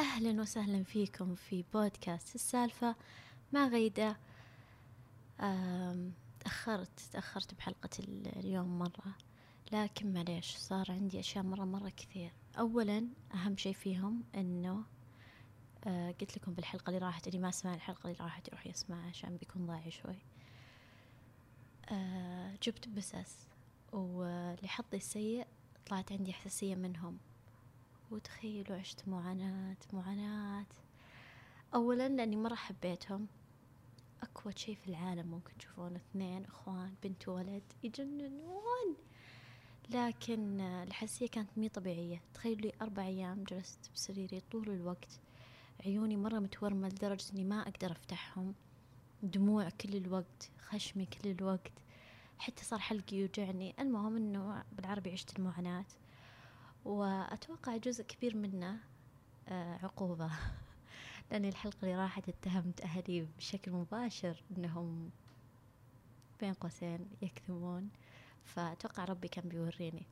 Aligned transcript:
أهلا 0.00 0.40
وسهلا 0.40 0.82
فيكم 0.84 1.34
في 1.34 1.64
بودكاست 1.74 2.34
السالفة. 2.34 2.96
مع 3.52 3.66
غيدة؟ 3.68 4.16
تأخرت 6.40 7.00
تأخرت 7.12 7.54
بحلقة 7.54 7.88
اليوم 8.36 8.78
مرة. 8.78 9.14
لكن 9.72 10.12
معليش 10.12 10.56
صار 10.56 10.86
عندي 10.88 11.20
أشياء 11.20 11.44
مرة 11.44 11.64
مرة 11.64 11.88
كثير. 11.88 12.32
أولا 12.58 13.08
أهم 13.34 13.56
شي 13.56 13.74
فيهم 13.74 14.24
أنه 14.34 14.82
آه 15.84 16.10
قلت 16.20 16.36
لكم 16.36 16.54
بالحلقة 16.54 16.90
اللي 16.90 16.98
راحت 16.98 17.26
اللي 17.26 17.38
ما 17.38 17.50
سمع 17.50 17.74
الحلقة 17.74 18.10
اللي 18.10 18.18
راحت 18.20 18.48
يروح 18.48 18.66
يسمعها 18.66 19.08
عشان 19.08 19.36
بيكون 19.36 19.66
ضايع 19.66 19.88
شوي. 19.88 20.18
آه 21.88 22.54
جبت 22.62 22.88
بسس 22.88 23.46
ولحظي 23.92 24.96
السيء 24.96 25.46
طلعت 25.86 26.12
عندي 26.12 26.32
حساسية 26.32 26.74
منهم. 26.74 27.18
وتخيلوا 28.10 28.76
عشت 28.76 29.08
معاناة 29.08 29.76
معاناة. 29.92 30.66
أولا 31.74 32.08
لأني 32.08 32.36
مرة 32.36 32.54
حبيتهم. 32.54 33.26
أكوت 34.22 34.58
شي 34.58 34.74
في 34.74 34.88
العالم 34.88 35.26
ممكن 35.26 35.58
تشوفون 35.58 35.96
اثنين 35.96 36.44
أخوان 36.44 36.94
بنت 37.02 37.28
وولد 37.28 37.62
يجننون. 37.82 38.96
لكن 39.90 40.60
الحساسية 40.60 41.26
كانت 41.26 41.48
مي 41.56 41.68
طبيعية. 41.68 42.22
تخيلوا 42.34 42.60
لي 42.60 42.72
أربع 42.82 43.06
أيام 43.06 43.44
جلست 43.44 43.90
بسريري 43.94 44.40
طول 44.40 44.70
الوقت. 44.70 45.20
عيوني 45.86 46.16
مرة 46.16 46.38
متورمة 46.38 46.88
لدرجة 46.88 47.32
إني 47.32 47.44
ما 47.44 47.62
أقدر 47.62 47.92
أفتحهم. 47.92 48.54
دموع 49.22 49.68
كل 49.68 49.96
الوقت 49.96 50.50
خشمي 50.60 51.06
كل 51.06 51.30
الوقت. 51.30 51.72
حتى 52.38 52.64
صار 52.64 52.78
حلقي 52.78 53.16
يوجعني. 53.16 53.74
المهم 53.78 54.16
إنه 54.16 54.64
بالعربي 54.72 55.12
عشت 55.12 55.38
المعاناة. 55.38 55.84
وأتوقع 56.84 57.76
جزء 57.76 58.04
كبير 58.04 58.36
منه 58.36 58.76
آه، 59.48 59.78
عقوبة. 59.82 60.30
لأن 61.30 61.44
الحلقة 61.44 61.78
اللي 61.82 61.96
راحت 61.96 62.28
اتهمت 62.28 62.80
أهلي 62.80 63.26
بشكل 63.38 63.70
مباشر 63.70 64.42
أنهم 64.56 65.10
بين 66.40 66.54
قوسين 66.54 67.06
يكذبون. 67.22 67.88
فأتوقع 68.44 69.04
ربي 69.04 69.28
كان 69.28 69.48
بيوريني. 69.48 70.06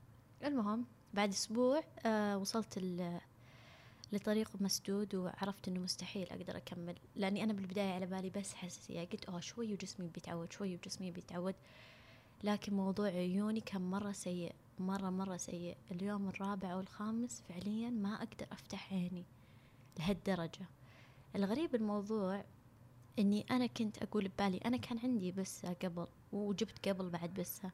المهم 0.45 0.85
بعد 1.15 1.29
أسبوع 1.29 1.83
آه 2.07 2.39
وصلت 2.39 2.79
لطريق 4.13 4.51
مسدود 4.61 5.15
وعرفت 5.15 5.69
إنه 5.69 5.81
مستحيل 5.81 6.31
أقدر 6.31 6.57
أكمل. 6.57 6.97
لأني 7.17 7.45
أنا 7.45 7.53
بالبداية 7.53 7.93
على 7.95 8.07
بالي 8.07 8.31
بس 8.31 8.55
حساسية. 8.55 9.05
قلت 9.05 9.25
أوه 9.25 9.41
شوي 9.41 9.73
وجسمي 9.73 10.09
بيتعود 10.09 10.53
شوي 10.53 10.75
وجسمي 10.75 11.11
بيتعود. 11.11 11.55
لكن 12.45 12.75
موضوع 12.75 13.07
عيوني 13.09 13.61
كان 13.61 13.83
مرة 13.91 14.13
سيء. 14.13 14.55
مرة 14.81 15.11
مرة 15.11 15.37
سيء. 15.37 15.77
اليوم 15.91 16.29
الرابع 16.29 16.73
أو 16.73 16.81
الخامس 16.81 17.43
فعليا 17.49 17.91
ما 17.91 18.15
أقدر 18.15 18.47
أفتح 18.53 18.93
عيني 18.93 19.25
لهالدرجة. 19.99 20.67
الغريب 21.37 21.75
الموضوع 21.75 22.45
إني 23.19 23.47
أنا 23.51 23.67
كنت 23.67 24.03
أقول 24.03 24.29
ببالي 24.29 24.59
أنا 24.59 24.77
كان 24.77 24.99
عندي 24.99 25.33
بسة 25.33 25.73
قبل 25.73 26.07
وجبت 26.33 26.89
قبل 26.89 27.11
بعد 27.11 27.35
بسة. 27.35 27.71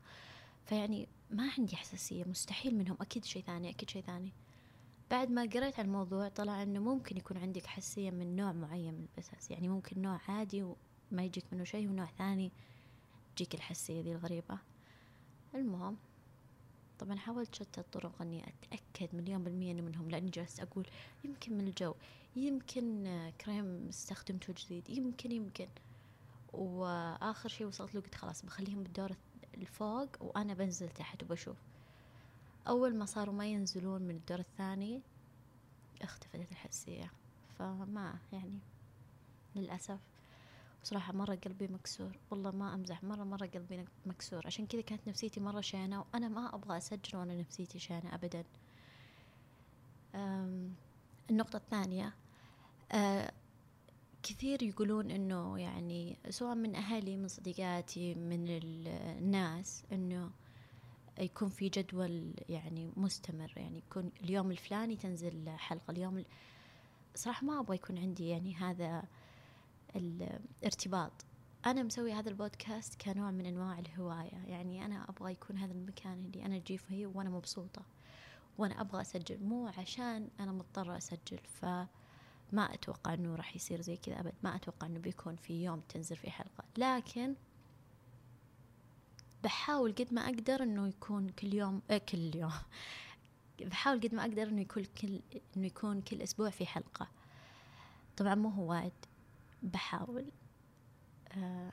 فيعني 0.66 1.08
ما 1.30 1.50
عندي 1.58 1.77
حساسية 1.77 2.25
مستحيل 2.25 2.75
منهم. 2.75 2.97
أكيد 3.00 3.25
شيء 3.25 3.42
ثاني 3.42 3.70
أكيد 3.70 3.91
شيء 3.91 4.02
ثاني. 4.02 4.32
بعد 5.10 5.30
ما 5.30 5.42
قريت 5.42 5.78
عن 5.78 5.84
الموضوع 5.84 6.28
طلع 6.28 6.62
إنه 6.62 6.80
ممكن 6.80 7.16
يكون 7.16 7.36
عندك 7.36 7.66
حساسية 7.66 8.10
من 8.10 8.36
نوع 8.36 8.52
معين 8.52 8.94
من 8.94 9.06
البسس. 9.16 9.50
يعني 9.50 9.69
ممكن 9.69 10.02
نوع 10.02 10.20
عادي 10.28 10.62
وما 10.62 11.25
يجيك 11.25 11.44
منه 11.52 11.64
شيء 11.64 11.88
ونوع 11.88 12.06
ثاني 12.19 12.52
تجيك 13.36 13.55
الحساسية 13.55 14.02
ذي 14.02 14.12
الغريبة. 14.12 14.58
المهم 15.55 15.97
طبعا 17.05 17.16
حاولت 17.16 17.55
شتى 17.55 17.80
الطرق 17.80 18.22
إني 18.22 18.44
أتأكد 18.48 19.14
مليون 19.16 19.44
بالمية 19.44 19.72
انه 19.72 19.83
منهم 19.83 20.10
لأني 20.10 20.30
جالسة 20.30 20.62
أقول 20.62 20.86
يمكن 21.24 21.58
من 21.58 21.66
الجو 21.69 21.94
يمكن 22.36 23.05
كريم 23.41 23.88
استخدمته 23.88 24.55
جديد 24.58 24.91
يمكن 24.91 25.32
يمكن. 25.32 25.69
وآخر 26.52 27.48
شيء 27.48 27.66
وصلت 27.66 27.94
له 27.94 28.00
قلت 28.00 28.14
خلاص 28.14 28.44
بخليهم 28.44 28.82
بالدور 28.82 29.16
الفوق 29.54 30.09
وأنا 30.20 30.54
بنزل 30.54 30.88
تحت 30.88 31.22
وبشوف. 31.22 31.56
أول 32.69 32.94
ما 32.94 33.04
صاروا 33.04 33.34
ما 33.34 33.47
ينزلون 33.47 34.03
من 34.03 34.14
الدور 34.16 34.38
الثاني 34.38 35.00
اختفت 36.03 36.34
الحساسيه 36.53 37.10
فما 37.59 38.19
يعني 38.32 38.59
للأسف. 39.56 40.00
بصراحة 40.84 41.12
مرة 41.12 41.34
قلبي 41.34 41.69
مكسور. 41.69 42.19
والله 42.31 42.50
ما 42.50 42.75
أمزح 42.75 43.05
مرة 43.05 43.25
مرة 43.25 43.47
قلبي 43.47 43.84
مكسور. 44.06 44.47
عشان 44.47 44.67
كذا 44.67 44.81
كانت 44.81 45.09
نفسيتي 45.09 45.41
مرة 45.41 45.61
شينة 45.61 46.00
وأنا 46.00 46.28
ما 46.28 46.55
أبغى 46.55 46.77
أسجل 46.77 47.19
وأنا 47.19 47.34
نفسيتي 47.34 47.78
شينة 47.78 48.15
أبدا. 48.15 48.45
النقطة 51.31 51.56
الثانية 51.56 52.15
كثير 54.23 54.62
يقولون 54.62 55.11
إنه 55.11 55.59
يعني 55.59 56.19
سواء 56.31 56.55
من 56.55 56.75
أهلي 56.75 57.17
من 57.17 57.28
صديقاتي 57.28 58.15
من 58.15 58.49
الناس 58.49 59.84
إنه 59.93 60.31
يكون 61.19 61.49
في 61.49 61.69
جدول 61.69 62.34
يعني 62.49 62.93
مستمر. 62.97 63.53
يعني 63.56 63.78
يكون 63.78 64.11
اليوم 64.21 64.50
الفلاني 64.50 64.97
تنزل 64.97 65.50
حلقة 65.50 65.91
اليوم 65.91 66.25
صراحة 67.15 67.47
ما 67.47 67.61
أبغى 67.61 67.77
يكون 67.77 67.99
عندي 67.99 68.28
يعني 68.28 68.55
هذا 68.55 69.03
الارتباط. 69.97 71.12
أنا 71.66 71.82
مسوي 71.82 72.12
هذا 72.12 72.28
البودكاست 72.28 73.00
كنوع 73.00 73.31
من 73.31 73.47
أنواع 73.47 73.78
الهواية. 73.78 74.44
يعني 74.47 74.84
أنا 74.84 75.09
أبغى 75.09 75.32
يكون 75.32 75.59
هذا 75.59 75.72
المكان 75.72 76.25
اللي 76.25 76.47
أنا 76.47 76.56
أجي 76.56 76.78
فيه 76.78 77.06
وأنا 77.06 77.31
مبسوطة. 77.31 77.82
وأنا 78.59 78.81
أبغى 78.81 79.00
أسجل 79.00 79.44
مو 79.44 79.66
عشان 79.78 80.28
أنا 80.41 80.53
مضطرة 80.53 80.97
أسجل. 80.97 81.38
فما 81.60 82.75
أتوقع 82.75 83.15
أنه 83.15 83.34
راح 83.34 83.56
يصير 83.56 83.81
زي 83.81 83.97
كذا 83.97 84.21
أبد. 84.21 84.32
ما 84.43 84.56
أتوقع 84.56 84.87
أنه 84.87 84.99
بيكون 84.99 85.37
في 85.37 85.65
يوم 85.65 85.81
تنزل 85.81 86.16
فيه 86.16 86.31
حلقة. 86.31 86.65
لكن 86.76 87.34
بحاول 89.44 89.93
قد 89.93 90.15
ما 90.15 90.25
أقدر 90.25 90.62
أنه 90.62 90.88
يكون 90.88 91.28
كل 91.28 91.55
يوم 91.55 91.82
آه 91.91 91.99
كل 91.99 92.37
يوم. 92.37 92.53
بحاول 93.71 94.00
قد 94.00 94.15
ما 94.15 94.22
أقدر 94.22 94.43
أنه 94.43 94.61
يكون 94.61 94.84
كل 94.84 95.21
أنه 95.56 95.66
يكون 95.66 96.00
كل 96.00 96.22
أسبوع 96.22 96.50
في 96.50 96.66
حلقة. 96.66 97.09
طبعا 98.16 98.34
مو 98.34 98.49
هو 98.49 98.71
وايد. 98.71 98.93
بحاول 99.64 100.32
آه 101.32 101.72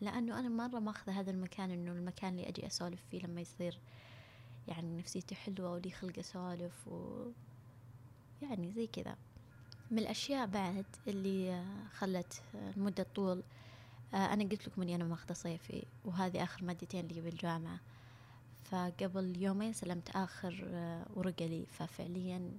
لأنه 0.00 0.38
أنا 0.38 0.48
مرة 0.48 0.78
ماخذة 0.78 1.20
هذا 1.20 1.30
المكان 1.30 1.70
إنه 1.70 1.92
المكان 1.92 2.30
اللي 2.32 2.48
أجي 2.48 2.66
أسولف 2.66 3.00
فيه 3.10 3.20
لما 3.20 3.40
يصير 3.40 3.78
يعني 4.68 4.98
نفسيتي 4.98 5.34
حلوة 5.34 5.72
ولي 5.72 5.90
خلق 5.90 6.18
أسولف 6.18 6.88
و 6.88 7.26
يعني 8.42 8.72
زي 8.72 8.86
كذا. 8.86 9.16
من 9.90 9.98
الأشياء 9.98 10.46
بعد 10.46 10.86
اللي 11.06 11.64
خلت 11.92 12.42
المدة 12.54 13.06
طول 13.14 13.42
آه 14.14 14.16
أنا 14.16 14.44
قلت 14.44 14.68
لكم 14.68 14.82
إني 14.82 14.94
أنا 14.94 15.04
ماخذة 15.04 15.32
صيفي 15.32 15.86
وهذه 16.04 16.42
آخر 16.42 16.64
مادتين 16.64 17.06
لي 17.06 17.20
بالجامعة. 17.20 17.80
فقبل 18.64 19.42
يومين 19.42 19.72
سلمت 19.72 20.16
آخر 20.16 20.64
آه 20.68 21.06
ورقة 21.14 21.46
لي. 21.46 21.66
ففعليا 21.66 22.58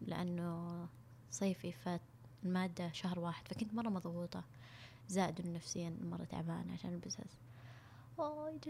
لأنه 0.00 0.88
صيفي 1.30 1.72
فات 1.72 2.00
المادة 2.44 2.92
شهر 2.92 3.20
واحد 3.20 3.48
فكنت 3.48 3.74
مرة 3.74 3.88
مضغوطة. 3.88 4.44
زائد 5.08 5.40
إنه 5.40 5.56
نفسيا 5.56 5.96
مرة 6.02 6.24
تعبانة 6.24 6.72
عشان 6.72 6.94
البزنس 6.94 7.38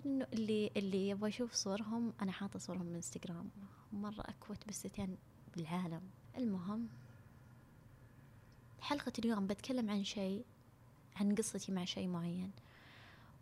إنه 0.06 0.26
اللي 0.32 0.70
اللي 0.76 1.08
يبغى 1.08 1.28
يشوف 1.28 1.52
صورهم 1.54 2.12
أنا 2.22 2.32
حاطة 2.32 2.58
صورهم 2.58 2.86
من 2.86 2.94
إنستغرام. 2.94 3.50
مرة 3.92 4.20
أكوت 4.20 4.68
بستين 4.68 5.16
بالعالم. 5.56 6.00
المهم 6.36 6.88
حلقة 8.80 9.12
اليوم 9.18 9.46
بتكلم 9.46 9.90
عن 9.90 10.04
شيء 10.04 10.44
عن 11.16 11.34
قصتي 11.34 11.72
مع 11.72 11.84
شيء 11.84 12.08
معين. 12.08 12.50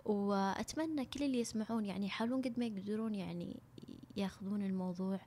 وأتمنى 0.04 1.04
كل 1.04 1.22
اللي 1.22 1.40
يسمعون 1.40 1.84
يعني 1.84 2.06
يحاولون 2.06 2.42
قد 2.42 2.58
ما 2.58 2.66
يقدرون 2.66 3.14
يعني 3.14 3.60
ياخذون 4.16 4.62
الموضوع 4.62 5.20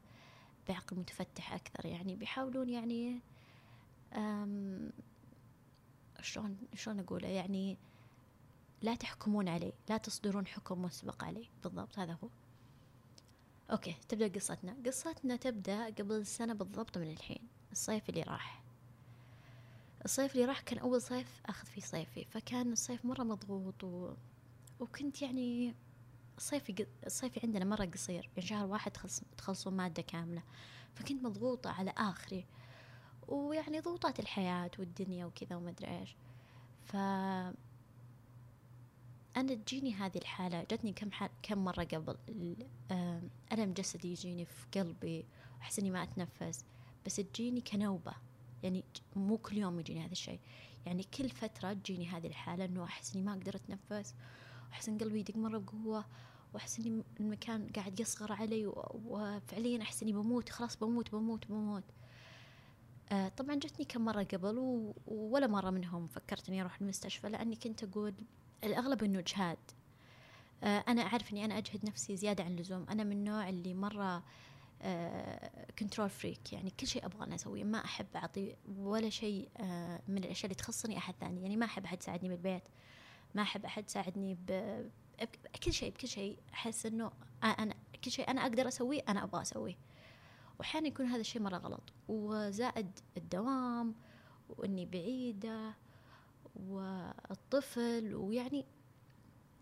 بعقل 0.68 1.00
متفتح 1.00 1.54
أكثر. 1.54 1.86
يعني 1.86 2.16
بيحاولون 2.16 2.70
يعني 2.70 3.20
شلون 6.22 6.58
شلون 6.76 7.00
أقوله؟ 7.00 7.28
يعني 7.28 7.78
لا 8.82 8.96
تحكمون 8.96 9.48
عليه 9.48 9.74
لا 9.90 9.98
تصدرون 9.98 10.48
حكم 10.48 10.82
مسبق 10.82 11.24
عليه 11.24 11.46
بالضبط 11.64 12.00
هذا 12.00 12.18
هو. 12.24 12.30
أوكي 13.72 13.96
تبدأ 14.10 14.28
قصتنا. 14.28 14.76
قصتنا 14.86 15.36
تبدأ 15.36 15.86
قبل 15.86 16.26
سنة 16.26 16.54
بالضبط 16.54 16.98
من 16.98 17.12
الحين 17.12 17.48
الصيف 17.72 18.10
اللي 18.10 18.22
راح. 18.22 18.64
الصيف 20.06 20.36
اللي 20.36 20.46
راح 20.46 20.62
كان 20.62 20.80
أول 20.80 21.02
صيف 21.02 21.42
أخذ 21.46 21.68
فيه 21.68 21.82
صيفي 21.82 22.26
فكان 22.26 22.72
الصيف 22.72 23.06
مرة 23.06 23.24
مضغوط 23.24 23.84
و... 23.84 24.14
وكنت 24.80 25.22
يعني 25.22 25.76
صيفي 26.38 26.88
صيفي 27.08 27.40
عندنا 27.44 27.66
مرة 27.66 27.86
قصير 27.86 28.30
يعني 28.36 28.48
شهر 28.48 28.66
واحد 28.66 28.92
تخلصون 29.38 29.74
مادة 29.74 30.02
كاملة. 30.02 30.44
فكنت 30.96 31.24
مضغوطة 31.24 31.70
على 31.70 31.94
آخري. 31.98 32.46
ويعني 33.28 33.80
ضغوطات 33.80 34.20
الحياة 34.20 34.72
والدنيا 34.80 35.26
وكذا 35.26 35.56
وما 35.56 35.70
أدري 35.70 36.00
إيش. 36.00 36.16
ف 36.86 36.96
أنا 39.38 39.54
تجيني 39.54 39.94
هذه 39.94 40.18
الحالة 40.18 40.64
جتني 40.64 40.94
كم 40.94 41.12
حال 41.12 41.30
كم 41.44 41.64
مرة 41.64 41.84
قبل 41.84 42.18
ألم 43.52 43.74
جسدي 43.74 44.12
يجيني 44.12 44.46
في 44.46 44.80
قلبي 44.80 45.26
وأحس 45.58 45.80
إني 45.80 45.92
ما 45.92 46.04
أتنفس 46.04 46.66
بس 47.06 47.16
تجيني 47.16 47.62
كنوبة. 47.62 48.14
يعني 48.64 48.84
مو 49.16 49.38
كل 49.38 49.58
يوم 49.58 49.80
يجيني 49.80 50.06
هذا 50.06 50.12
الشيء. 50.12 50.40
يعني 50.86 51.04
كل 51.04 51.30
فترة 51.30 51.74
تجيني 51.74 52.08
هذه 52.08 52.28
الحالة 52.28 52.66
إنه 52.66 52.84
أحس 52.84 53.16
إني 53.16 53.26
ما 53.26 53.34
أقدر 53.34 53.56
أتنفس 53.56 54.16
وأحس 54.70 54.90
إن 54.90 54.98
قلبي 54.98 55.20
يدق 55.20 55.38
مرة 55.38 55.58
بقوة 55.58 56.06
وأحس 56.54 56.80
إني 56.80 57.04
المكان 57.20 57.68
قاعد 57.76 58.00
يصغر 58.00 58.34
علي 58.34 58.66
وفعليا 59.06 59.82
أحس 59.82 60.04
إني 60.04 60.14
بموت 60.14 60.50
خلاص 60.50 60.78
بموت 60.78 61.12
بموت 61.12 61.48
بموت. 61.48 61.84
آه 63.12 63.28
طبعا 63.28 63.56
جتني 63.56 63.86
كم 63.86 64.06
مرة 64.06 64.24
قبل 64.24 64.58
ولا 65.08 65.48
مرة 65.48 65.70
منهم 65.70 66.08
فكرت 66.08 66.50
إني 66.50 66.62
أروح 66.62 66.82
المستشفى 66.82 67.30
لأني 67.30 67.56
كنت 67.56 67.84
أقول 67.84 68.14
الأغلب 68.64 69.04
إنه 69.04 69.20
إجهاد 69.20 69.58
آه 70.64 70.84
أنا 70.88 71.02
أعرف 71.02 71.32
إني 71.32 71.46
أنا 71.46 71.58
أجهد 71.58 71.86
نفسي 71.86 72.16
زيادة 72.16 72.44
عن 72.44 72.52
اللزوم. 72.52 72.86
أنا 72.90 73.04
من 73.04 73.12
النوع 73.12 73.50
اللي 73.50 73.74
مرة 73.74 74.24
كنترول 75.80 76.08
آه، 76.08 76.08
فريك 76.08 76.54
يعني 76.54 76.70
كل 76.80 76.88
شيء 76.88 77.06
أبغى 77.06 77.24
أنا 77.24 77.36
أسويه. 77.36 77.64
ما 77.64 77.86
أحب 77.86 78.06
أعطي 78.16 78.56
ولا 78.78 79.10
شيء 79.10 79.50
من 80.08 80.18
الأشياء 80.18 80.46
اللي 80.46 80.56
تخصني 80.56 80.98
أحد 80.98 81.14
ثاني. 81.20 81.42
يعني 81.42 81.58
ما 81.58 81.66
أحب 81.66 81.86
أحد 81.86 81.98
يساعدني 82.02 82.30
بالبيت. 82.30 82.64
ما 83.36 83.42
أحب 83.42 83.66
أحد 83.66 83.86
يساعدني 83.86 84.38
بكل 85.20 85.74
شيء 85.74 85.92
بكل 85.92 86.08
شيء. 86.08 86.38
أحس 86.54 86.86
إنه 86.86 87.12
أنا 87.44 87.76
كل 88.06 88.12
شيء 88.12 88.30
أنا 88.30 88.42
أقدر 88.42 88.68
أسويه 88.68 89.02
أنا 89.10 89.24
أبغى 89.24 89.42
أسويه. 89.42 89.76
وأحيانا 90.60 90.88
يكون 90.88 91.06
هذا 91.06 91.22
الشيء 91.22 91.42
مرة 91.42 91.58
غلط. 91.58 91.84
وزائد 92.08 93.00
الدوام 93.18 93.96
وإني 94.50 94.86
بعيدة 94.86 95.74
والطفل 96.70 98.16
ويعني 98.16 98.66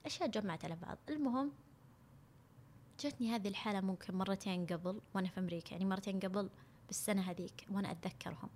أشياء 0.06 0.30
جمعت 0.30 0.66
على 0.66 0.76
بعض. 0.76 0.98
المهم 1.10 1.52
جتني 3.00 3.36
هذه 3.36 3.48
الحالة 3.48 3.82
ممكن 3.82 4.16
مرتين 4.16 4.66
قبل 4.66 5.02
وأنا 5.14 5.28
في 5.28 5.40
أمريكا. 5.40 5.72
يعني 5.72 5.86
مرتين 5.86 6.20
قبل 6.20 6.50
بالسنة 6.88 7.22
هذيك 7.22 7.66
وأنا 7.72 7.92
أتذكرهم. 7.92 8.50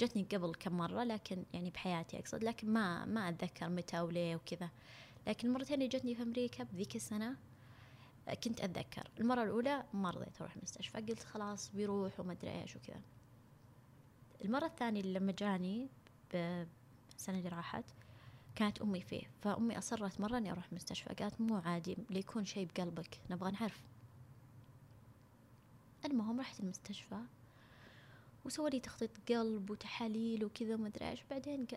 جتني 0.00 0.26
قبل 0.32 0.54
كم 0.54 0.76
مرة 0.76 1.04
لكن 1.04 1.44
يعني 1.52 1.70
بحياتي 1.70 2.18
أقصد 2.18 2.44
لكن 2.44 2.72
ما 2.72 3.04
ما 3.04 3.28
أتذكر 3.28 3.68
متى 3.68 4.00
وليه 4.00 4.36
وكذا. 4.36 4.70
لكن 5.26 5.48
المرتين 5.48 5.74
اللي 5.74 5.88
جتني 5.88 6.14
في 6.14 6.22
أمريكا 6.22 6.64
بذيك 6.64 6.96
السنة 6.96 7.36
كنت 8.44 8.60
أتذكر. 8.60 9.10
المرة 9.20 9.42
الأولى 9.42 9.84
ما 9.94 10.10
رضيت 10.10 10.40
أروح 10.40 10.56
المستشفى. 10.56 10.98
قلت 10.98 11.22
خلاص 11.22 11.70
بيروح 11.70 12.20
وما 12.20 12.32
أدري 12.32 12.62
إيش 12.62 12.76
وكذا. 12.76 13.00
المرة 14.44 14.66
الثانية 14.66 15.02
لما 15.02 15.32
جاني 15.32 15.88
السنة 16.34 17.38
اللي 17.38 17.48
راحت 17.48 17.84
كانت 18.54 18.82
أمي 18.82 19.00
فيه. 19.00 19.30
فأمي 19.42 19.78
أصرت 19.78 20.20
مرة 20.20 20.38
إني 20.38 20.52
أروح 20.52 20.66
المستشفى. 20.68 21.14
قالت 21.14 21.40
مو 21.40 21.56
عادي 21.56 21.96
ليكون 22.10 22.44
شيء 22.44 22.68
بقلبك. 22.74 23.20
نبغى 23.30 23.50
نعرف. 23.50 23.80
المهم 26.04 26.40
رحت 26.40 26.60
المستشفى 26.60 27.20
وسوى 28.44 28.70
لي 28.70 28.80
تخطيط 28.80 29.10
قلب 29.28 29.70
وتحاليل 29.70 30.44
وكذا 30.44 30.74
وما 30.74 30.88
أدري 30.88 31.10
إيش. 31.10 31.24
بعدين 31.30 31.66
ق... 31.66 31.74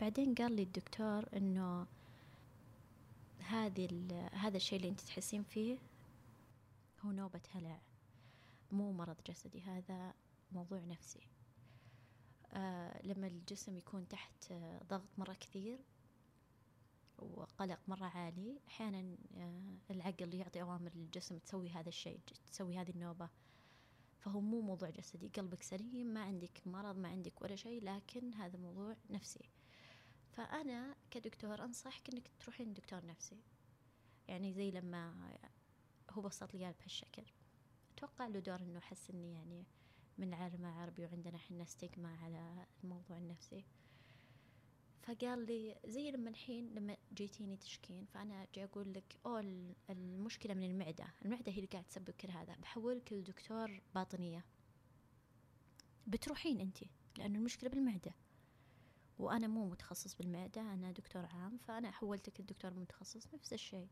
بعدين 0.00 0.34
قال 0.34 0.52
لي 0.52 0.62
الدكتور 0.62 1.24
إنه 1.36 1.86
هذه 3.48 4.28
هذا 4.32 4.56
الشيء 4.56 4.78
اللي 4.78 4.88
أنت 4.88 5.00
تحسين 5.00 5.42
فيه 5.42 5.78
هو 7.04 7.10
نوبة 7.10 7.40
هلع. 7.50 7.80
مو 8.72 8.92
مرض 8.92 9.16
جسدي 9.26 9.60
هذا 9.60 10.14
موضوع 10.52 10.80
نفسي. 10.80 11.28
آه 12.52 13.06
لما 13.06 13.26
الجسم 13.26 13.76
يكون 13.76 14.08
تحت 14.08 14.52
آه 14.52 14.82
ضغط 14.88 15.08
مرة 15.18 15.32
كثير 15.32 15.78
وقلق 17.18 17.78
مرة 17.88 18.04
عالي 18.06 18.60
أحيانا 18.68 19.16
آه 19.36 19.76
العقل 19.90 20.34
يعطي 20.34 20.62
أوامر 20.62 20.90
للجسم 20.94 21.38
تسوي 21.38 21.70
هذا 21.70 21.88
الشيء 21.88 22.20
تسوي 22.52 22.78
هذه 22.78 22.90
النوبة. 22.90 23.28
فهو 24.18 24.40
مو 24.40 24.60
موضوع 24.60 24.90
جسدي 24.90 25.28
قلبك 25.28 25.62
سليم 25.62 26.06
ما 26.06 26.20
عندك 26.20 26.66
مرض 26.66 26.96
ما 26.96 27.08
عندك 27.08 27.42
ولا 27.42 27.56
شيء 27.56 27.84
لكن 27.84 28.34
هذا 28.34 28.58
موضوع 28.58 28.96
نفسي. 29.10 29.48
فأنا 30.38 30.96
كدكتور 31.10 31.64
أنصحك 31.64 32.08
أنك 32.14 32.30
تروحين 32.40 32.74
دكتور 32.74 33.06
نفسي. 33.06 33.42
يعني 34.28 34.52
زي 34.52 34.70
لما 34.70 35.30
هو 36.10 36.22
بسط 36.22 36.54
لي 36.54 36.74
بهالشكل. 36.78 37.22
أتوقع 37.96 38.26
له 38.26 38.40
دور 38.40 38.60
أنه 38.60 38.80
حس 38.80 39.10
أني 39.10 39.32
يعني 39.34 39.64
من 40.18 40.28
العالم 40.28 40.64
العربي 40.64 41.06
وعندنا 41.06 41.36
إحنا 41.36 41.64
ستيغما 41.64 42.16
على 42.16 42.66
الموضوع 42.84 43.18
النفسي. 43.18 43.64
فقال 45.02 45.46
لي 45.46 45.76
زي 45.86 46.10
لما 46.10 46.30
الحين 46.30 46.74
لما 46.74 46.96
جيتيني 47.14 47.56
تشكين 47.56 48.04
فأنا 48.04 48.46
جاي 48.54 48.64
أقول 48.64 48.92
لك 48.92 49.16
أو 49.26 49.38
المشكلة 49.90 50.54
من 50.54 50.70
المعدة. 50.70 51.14
المعدة 51.24 51.52
هي 51.52 51.56
اللي 51.56 51.66
قاعد 51.66 51.84
تسبب 51.84 52.10
كل 52.10 52.30
هذا. 52.30 52.56
بحولك 52.56 53.12
لدكتور 53.12 53.80
باطنية. 53.94 54.44
بتروحين 56.06 56.60
انت 56.60 56.78
لأنه 57.18 57.38
المشكلة 57.38 57.70
بالمعدة. 57.70 58.14
وأنا 59.18 59.46
مو 59.46 59.68
متخصص 59.68 60.14
بالمعدة 60.14 60.60
أنا 60.60 60.92
دكتور 60.92 61.26
عام 61.26 61.58
فأنا 61.58 61.90
حولتك 61.90 62.40
لدكتور 62.40 62.74
متخصص 62.74 63.34
نفس 63.34 63.52
الشيء. 63.52 63.88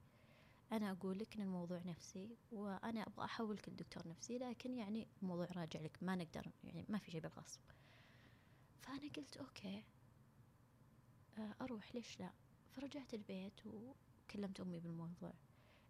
أنا 0.73 0.91
أقول 0.91 1.19
لك 1.19 1.35
إن 1.37 1.43
الموضوع 1.43 1.83
نفسي 1.83 2.37
وأنا 2.53 3.03
أبغى 3.03 3.25
أحولك 3.25 3.69
لدكتور 3.69 4.09
نفسي 4.09 4.39
لكن 4.39 4.75
يعني 4.75 5.09
الموضوع 5.23 5.47
راجع 5.57 5.81
لك 5.81 5.99
ما 6.03 6.17
نقدر 6.17 6.53
يعني 6.65 6.85
ما 6.89 6.99
في 6.99 7.11
شيء 7.11 7.21
بالغصب. 7.21 7.61
فأنا 8.83 9.09
قلت 9.17 9.37
أوكي 9.37 9.85
آه، 11.39 11.55
أروح 11.61 11.95
ليش 11.95 12.21
لا؟ 12.21 12.31
فرجعت 12.71 13.15
البيت 13.15 13.61
وكلمت 13.67 14.61
أمي 14.61 14.81
بالموضوع 14.81 15.33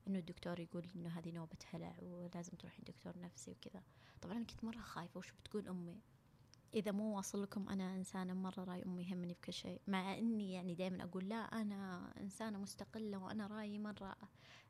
إنه 0.09 0.19
الدكتور 0.19 0.61
يقول 0.61 0.87
إنه 0.97 1.09
هذه 1.19 1.31
نوبة 1.31 1.56
هلع 1.71 1.97
ولازم 2.03 2.56
تروحين 2.56 2.85
دكتور 2.85 3.19
نفسي 3.19 3.50
وكذا. 3.50 3.83
طبعا 4.23 4.37
أنا 4.37 4.44
كنت 4.44 4.65
مرة 4.65 4.81
خايفة 4.81 5.19
وش 5.19 5.33
بتقول 5.33 5.69
أمي؟ 5.69 6.00
إذا 6.75 6.93
مو 6.93 7.17
واصل 7.17 7.43
لكم 7.43 7.69
أنا 7.69 7.95
إنسانة 7.95 8.35
مرة 8.35 8.65
رأي 8.65 8.83
أمي 8.83 9.03
يهمني 9.03 9.33
بكل 9.33 9.53
شيء 9.53 9.81
مع 9.87 10.19
إني 10.19 10.53
يعني 10.53 10.75
دائما 10.75 11.05
أقول 11.05 11.29
لا 11.29 11.37
أنا 11.37 12.13
إنسانة 12.21 12.59
مستقلة 12.59 13.19
وأنا 13.19 13.47
رأيي 13.47 13.79
مرة 13.79 14.17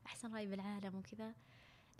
أحسن 0.05 0.33
رأي 0.33 0.47
بالعالم 0.47 0.95
وكذا 0.95 1.33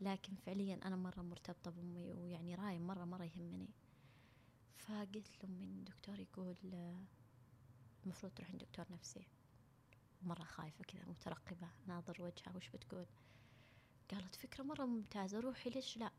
لكن 0.02 0.36
فعليا 0.36 0.80
أنا 0.86 0.96
مرة 0.96 1.22
مرتبطة 1.22 1.72
بأمي 1.72 2.14
ويعني 2.14 2.56
رأي 2.56 2.80
مرة 2.80 3.06
مرة 3.06 3.24
يهمني. 3.24 3.70
فقلت 4.78 5.44
لأمي 5.44 5.66
الدكتور 5.66 6.20
يقول 6.20 6.56
المفروض 8.06 8.32
تروحين 8.34 8.58
دكتور 8.58 8.86
نفسي. 8.92 9.28
مرة 10.22 10.44
خايفة 10.44 10.84
كذا 10.84 11.06
مترقبة 11.06 11.68
ناظر 11.88 12.22
وجهها 12.22 12.56
وش 12.56 12.70
بتقول؟ 12.70 13.06
قالت 14.12 14.36
فكرة 14.36 14.64
مرة 14.64 14.86
ممتازة 14.86 15.40
روحي 15.40 15.70
ليش 15.70 15.98
لا؟ 15.98 16.12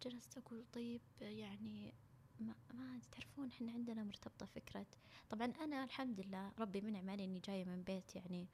فجلست 0.00 0.38
أقول 0.38 0.64
طيب 0.72 1.00
يعني 1.20 1.94
ما, 2.40 2.54
ما 2.74 3.00
تعرفون 3.10 3.48
إحنا 3.48 3.72
عندنا 3.72 4.04
مرتبطة 4.04 4.46
فكرة. 4.46 4.86
طبعا 5.30 5.46
أنا 5.46 5.84
الحمد 5.84 6.20
لله 6.20 6.52
ربي 6.58 6.80
منعم 6.80 7.10
علي 7.10 7.24
إني 7.24 7.40
جاية 7.40 7.64
من 7.64 7.82
بيت 7.82 8.16
يعني 8.16 8.48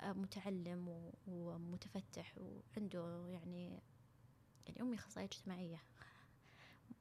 آه، 0.00 0.12
متعلم 0.12 1.12
ومتفتح 1.26 2.34
وعنده 2.38 3.26
يعني 3.28 3.82
يعني 4.66 4.80
أمي 4.82 4.96
أخصائية 4.96 5.26
اجتماعية. 5.26 5.82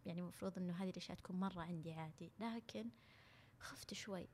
يعني 0.06 0.22
المفروض 0.22 0.58
إنه 0.58 0.74
هذه 0.74 0.89
الأشياء 0.89 1.17
تكون 1.17 1.39
مرة 1.39 1.62
عندي 1.62 1.94
عادي. 1.94 2.32
لكن 2.39 2.89
خفت 3.60 3.94
شوي 3.94 4.27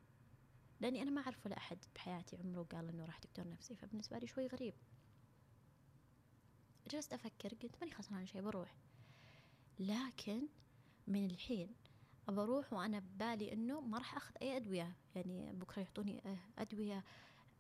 لأني 0.80 1.02
أنا 1.02 1.12
ما 1.12 1.22
أعرف 1.22 1.46
ولا 1.46 1.58
أحد 1.58 1.78
بحياتي 1.96 2.38
عمره 2.38 2.64
قال 2.64 2.90
إنه 2.90 3.06
راح 3.06 3.20
دكتور 3.20 3.48
نفسي. 3.48 3.76
فبالنسبة 3.76 4.18
لي 4.18 4.28
شوي 4.28 4.48
غريب. 4.48 4.74
جلست 6.92 7.14
أفكر 7.14 7.50
قلت 7.50 7.76
ماني 7.82 7.94
خسرانة 7.94 8.26
شيء 8.26 8.42
بروح. 8.42 8.87
لكن 9.80 10.48
من 11.08 11.26
الحين 11.26 11.70
أبى 12.30 12.42
أروح 12.42 12.74
وأنا 12.74 13.00
ببالي 13.00 13.54
إنه 13.54 13.82
ما 13.82 13.98
راح 13.98 14.16
أخذ 14.16 14.36
أي 14.42 14.58
أدوية. 14.58 14.96
يعني 15.16 15.54
بكرة 15.54 15.82
يعطوني 15.82 16.22
أدوية. 16.58 17.04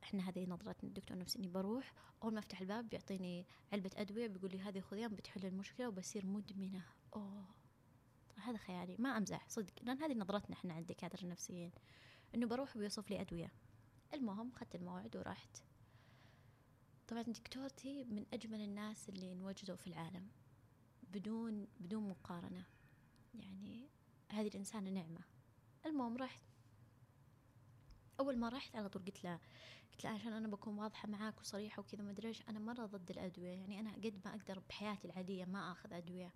إحنا 0.04 0.30
هذه 0.30 0.46
نظرتنا 0.46 0.90
الدكتور 0.90 1.18
نفسي 1.18 1.40
إني 1.40 1.48
بروح 1.48 1.94
أول 2.24 2.34
ما 2.34 2.40
أفتح 2.40 2.62
الباب 2.62 2.90
بيعطيني 2.90 3.46
علبة 3.74 3.92
أدوية 3.96 4.28
بيقول 4.28 4.52
لي 4.52 4.60
هذه 4.60 4.80
خذيها 4.80 5.08
بتحل 5.08 5.46
المشكلة 5.46 5.88
وبصير 5.88 6.26
مدمنة. 6.26 6.82
أوه 7.16 7.46
هذا 8.36 8.58
خيالي. 8.58 8.96
ما 9.00 9.18
أمزح 9.18 9.50
صدق. 9.50 9.74
لأن 9.82 10.04
هذه 10.04 10.14
نظرتنا 10.14 10.56
إحنا 10.56 10.74
عند 10.74 10.92
الدكاترة 10.92 11.24
النفسيين. 11.24 11.72
إنه 12.36 12.48
بروح 12.48 12.76
وبيوصف 12.76 13.10
لي 13.10 13.22
أدوية. 13.22 13.52
المهم 14.14 14.52
أخذت 14.56 14.76
الموعد 14.76 15.16
ورحت 15.16 15.58
طبعا 17.08 17.22
دكتورتي 17.22 18.04
من 18.04 18.26
أجمل 18.34 18.62
الناس 18.62 19.10
اللي 19.10 19.32
انوجدوا 19.32 19.76
في 19.76 19.88
العالم. 19.88 20.28
بدون 21.18 21.68
بدون 21.80 22.10
مقارنة. 22.10 22.66
يعني 23.34 23.90
هذه 24.32 24.48
الإنسانة 24.48 24.90
نعمة. 24.90 25.20
المهم 25.86 26.18
رحت. 26.18 26.42
أول 28.20 28.38
ما 28.38 28.50
رحت 28.50 28.76
على 28.76 28.90
طول 28.90 29.06
قلت 29.06 29.24
له 29.24 29.40
قلت 29.92 30.04
له 30.04 30.10
عشان 30.10 30.34
أنا 30.34 30.48
بكون 30.48 30.78
واضحة 30.78 31.08
معاك 31.08 31.40
وصريحة 31.40 31.80
وكذا 31.80 32.04
ما 32.04 32.12
أدري 32.12 32.34
أنا 32.50 32.60
مرة 32.60 32.86
ضد 32.86 33.12
الأدوية. 33.12 33.50
يعني 33.50 33.80
أنا 33.80 33.94
قد 33.94 34.22
ما 34.26 34.36
أقدر 34.36 34.60
بحياتي 34.70 35.08
العادية 35.08 35.46
ما 35.46 35.72
آخذ 35.72 35.94
أدوية. 35.94 36.34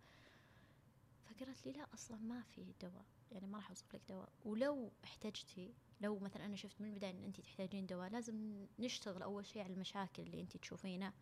فقالت 1.26 1.66
لي 1.66 1.72
لا 1.72 1.88
أصلا 1.94 2.18
ما 2.18 2.42
في 2.42 2.74
دواء. 2.82 3.06
يعني 3.32 3.48
ما 3.48 3.58
راح 3.58 3.70
أوصف 3.70 3.96
لك 3.96 4.02
دواء. 4.10 4.30
ولو 4.46 4.92
احتجتي 5.04 5.74
لو 6.02 6.20
مثلا 6.20 6.46
أنا 6.46 6.56
شفت 6.56 6.82
من 6.82 6.88
البداية 6.88 7.12
إن 7.12 7.24
أنت 7.24 7.42
تحتاجين 7.42 7.86
دواء 7.86 8.10
لازم 8.10 8.68
نشتغل 8.80 9.22
أول 9.22 9.46
شيء 9.46 9.64
على 9.64 9.74
المشاكل 9.74 10.24
اللي 10.24 10.42
أنت 10.42 10.58
تشوفينها. 10.58 11.14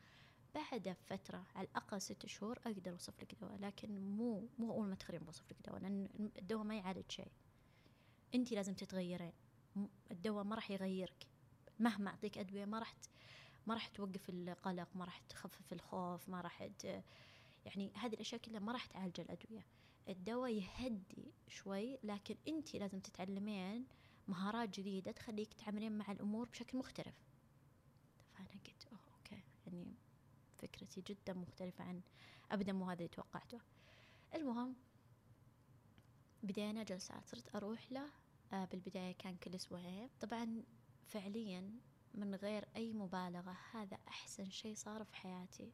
بعد 0.55 0.95
فترة 1.05 1.45
على 1.55 1.67
الأقل 1.67 2.01
ست 2.01 2.25
شهور 2.25 2.59
أقدر 2.65 2.91
أوصف 2.91 3.21
لك 3.21 3.35
دواء 3.41 3.57
لكن 3.57 4.11
مو 4.11 4.47
مو 4.59 4.71
أول 4.71 4.87
ما 4.87 4.95
تخرين 4.95 5.21
بوصف 5.21 5.51
لك 5.51 5.57
دواء 5.67 5.79
لأن 5.79 6.09
الدواء 6.39 6.63
ما 6.63 6.75
يعالج 6.75 7.11
شيء. 7.11 7.31
أنت 8.35 8.51
لازم 8.51 8.73
تتغيرين. 8.73 9.33
الدواء 10.11 10.43
ما 10.43 10.55
راح 10.55 10.71
يغيرك. 10.71 11.27
مهما 11.79 12.09
أعطيك 12.09 12.37
أدوية 12.37 12.65
ما 12.65 12.79
راح 12.79 12.95
ما 13.67 13.73
راح 13.73 13.87
توقف 13.87 14.29
القلق 14.29 14.87
ما 14.95 15.05
راح 15.05 15.19
تخفف 15.19 15.73
الخوف 15.73 16.29
ما 16.29 16.41
راح 16.41 16.69
يعني 17.65 17.91
هذه 17.95 18.13
الأشياء 18.13 18.41
كلها 18.41 18.59
ما 18.59 18.71
راح 18.71 18.85
تعالج 18.85 19.19
الأدوية. 19.19 19.65
الدواء 20.09 20.51
يهدي 20.51 21.33
شوي 21.47 21.97
لكن 22.03 22.35
أنت 22.47 22.75
لازم 22.75 22.99
تتعلمين 22.99 23.85
مهارات 24.27 24.79
جديدة 24.79 25.11
تخليك 25.11 25.53
تعاملين 25.53 25.97
مع 25.97 26.11
الأمور 26.11 26.49
بشكل 26.49 26.77
مختلف 26.77 27.15
فأنا 28.33 28.47
قلت 28.65 28.87
أوه 28.91 28.99
أوكي 29.17 29.43
يعني 29.65 29.93
فكرتي 30.61 31.01
جدا 31.01 31.33
مختلفة 31.33 31.83
عن 31.83 32.01
أبدا 32.51 32.73
مو 32.73 32.85
هذا 32.85 32.93
اللي 32.93 33.07
توقعته. 33.07 33.59
المهم 34.35 34.75
بدينا 36.43 36.83
جلسات 36.83 37.27
صرت 37.27 37.55
أروح 37.55 37.91
له 37.91 38.09
آه 38.53 38.65
بالبداية 38.65 39.11
كان 39.11 39.35
كل 39.35 39.55
أسبوعين. 39.55 40.09
طبعا 40.21 40.63
فعليا 41.07 41.79
من 42.13 42.35
غير 42.35 42.67
أي 42.75 42.93
مبالغة 42.93 43.57
هذا 43.71 43.97
أحسن 44.07 44.49
شيء 44.49 44.75
صار 44.75 45.03
في 45.03 45.15
حياتي. 45.15 45.71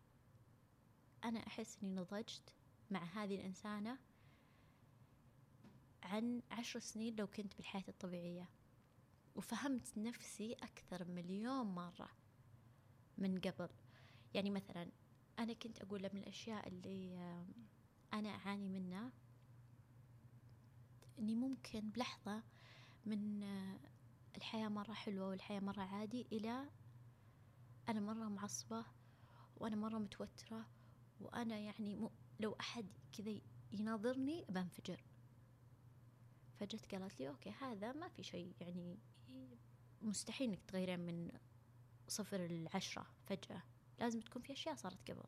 أنا 1.24 1.48
أحس 1.48 1.78
إني 1.84 1.96
نضجت 1.96 2.54
مع 2.92 3.04
هذه 3.04 3.36
الإنسانة 3.36 3.98
عن 6.04 6.42
عشر 6.52 6.80
سنين 6.80 7.16
لو 7.16 7.28
كنت 7.28 7.56
بالحياة 7.58 7.84
الطبيعية. 7.88 8.50
وفهمت 9.36 9.98
نفسي 9.98 10.54
أكثر 10.54 11.06
مليون 11.06 11.66
مرة 11.66 12.10
من 13.18 13.40
قبل. 13.40 13.70
يعني 14.36 14.50
مثلا 14.50 14.92
أنا 15.40 15.54
كنت 15.54 15.82
أقول 15.82 16.10
من 16.14 16.20
الأشياء 16.20 16.68
اللي 16.68 17.18
أنا 18.14 18.30
أعاني 18.30 18.70
منها 18.70 19.12
إني 21.20 21.36
ممكن 21.36 21.80
بلحظة 21.80 22.44
من 23.06 23.44
الحياة 24.38 24.68
مرة 24.68 24.94
حلوة 24.94 25.28
والحياة 25.28 25.60
مرة 25.60 25.82
عادي 25.82 26.28
إلى 26.32 26.70
أنا 27.90 28.00
مرة 28.00 28.30
معصبة 28.30 28.86
وأنا 29.58 29.76
مرة 29.76 29.98
متوترة 29.98 30.66
وأنا 31.20 31.60
يعني 31.60 31.96
م... 31.96 32.10
لو 32.40 32.56
أحد 32.60 32.86
كذا 33.12 33.40
يناظرني 33.72 34.46
بنفجر. 34.50 35.04
فجت 36.58 36.96
قالت 36.96 37.20
لي 37.20 37.30
أوكي 37.30 37.50
هذا 37.50 37.92
ما 37.94 38.08
في 38.08 38.24
شيء 38.24 38.56
يعني 38.62 39.00
مستحيل 40.02 40.50
إنك 40.50 40.64
تغيرين 40.64 41.00
من 41.00 41.32
صفر 42.08 42.48
لعشرة 42.48 43.08
فجأة. 43.26 43.64
لازم 44.00 44.20
تكون 44.20 44.42
في 44.42 44.54
أشياء 44.54 44.76
صارت 44.76 45.12
قبل. 45.12 45.24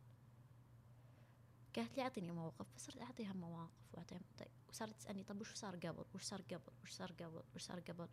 قالت 1.75 1.97
لي 1.97 2.03
أعطيني 2.03 2.31
مواقف 2.31 2.67
فصرت 2.75 3.01
أعطيها 3.01 3.33
مواقف 3.33 3.71
وأعطيها 3.93 4.21
طيب 4.37 4.47
وصارت 4.69 4.95
تسألني 4.95 5.23
طب 5.23 5.41
وش 5.41 5.53
صار 5.53 5.75
قبل؟ 5.75 6.05
وش 6.15 6.23
صار 6.23 6.41
قبل؟ 6.41 6.71
وش 6.83 6.91
صار 6.91 7.11
قبل؟ 7.11 7.43
وش 7.55 7.61
صار 7.61 7.79
قبل؟ 7.79 8.07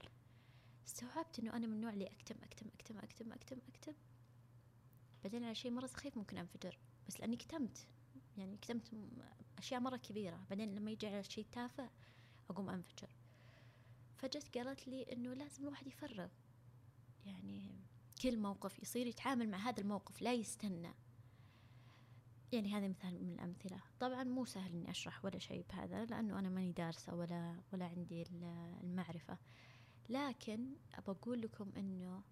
استوعبت 0.87 1.39
إنه 1.39 1.57
أنا 1.57 1.67
من 1.67 1.73
النوع 1.73 1.93
اللي 1.93 2.07
أكتم 2.07 2.35
أكتم 2.43 2.67
أكتم 2.75 2.99
أكتم 2.99 3.33
أكتم 3.33 3.59
أكتم. 3.69 3.93
بعدين 5.25 5.45
على 5.45 5.55
شيء 5.55 5.71
مرة 5.71 5.87
سخيف 5.87 6.17
ممكن 6.17 6.39
أنفجر 6.39 6.79
بس 7.09 7.21
لأني 7.21 7.37
كتمت. 7.37 7.87
يعني 8.37 8.57
كتمت 8.57 8.91
أشياء 9.59 9.81
مرة 9.81 9.97
كبيرة. 9.97 10.45
بعدين 10.51 10.75
لما 10.75 10.91
يجي 10.91 11.07
على 11.07 11.25
شيء 11.25 11.47
تافه 11.53 11.91
أقوم 12.51 12.71
أنفجر. 12.71 13.09
فجت 14.17 14.59
قالت 14.59 14.89
لي 14.89 15.13
إنه 15.13 15.35
لازم 15.35 15.63
الواحد 15.63 15.87
يفرغ. 15.87 16.29
يعني 17.27 17.85
كل 18.25 18.39
موقف 18.39 18.83
يصير 18.83 19.07
يتعامل 19.07 19.49
مع 19.49 19.59
هذا 19.59 19.81
الموقف 19.81 20.23
لا 20.23 20.33
يستنى. 20.33 20.95
يعني 22.53 22.75
هذا 22.75 22.89
مثال 22.89 23.25
من 23.25 23.33
الأمثلة. 23.33 23.81
طبعا 24.01 24.25
مو 24.25 24.45
سهل 24.45 24.73
إني 24.73 24.91
أشرح 24.91 25.25
ولا 25.25 25.39
شيء 25.39 25.65
بهذا 25.71 26.05
لأنه 26.05 26.39
أنا 26.39 26.49
ماني 26.49 26.73
دارسة 26.73 27.15
ولا 27.15 27.61
ولا 27.73 27.87
عندي 27.87 28.25
المعرفة. 28.83 29.39
لكن 30.09 30.77
أقول 30.95 31.41
لكم 31.43 31.73
إنه 31.77 32.23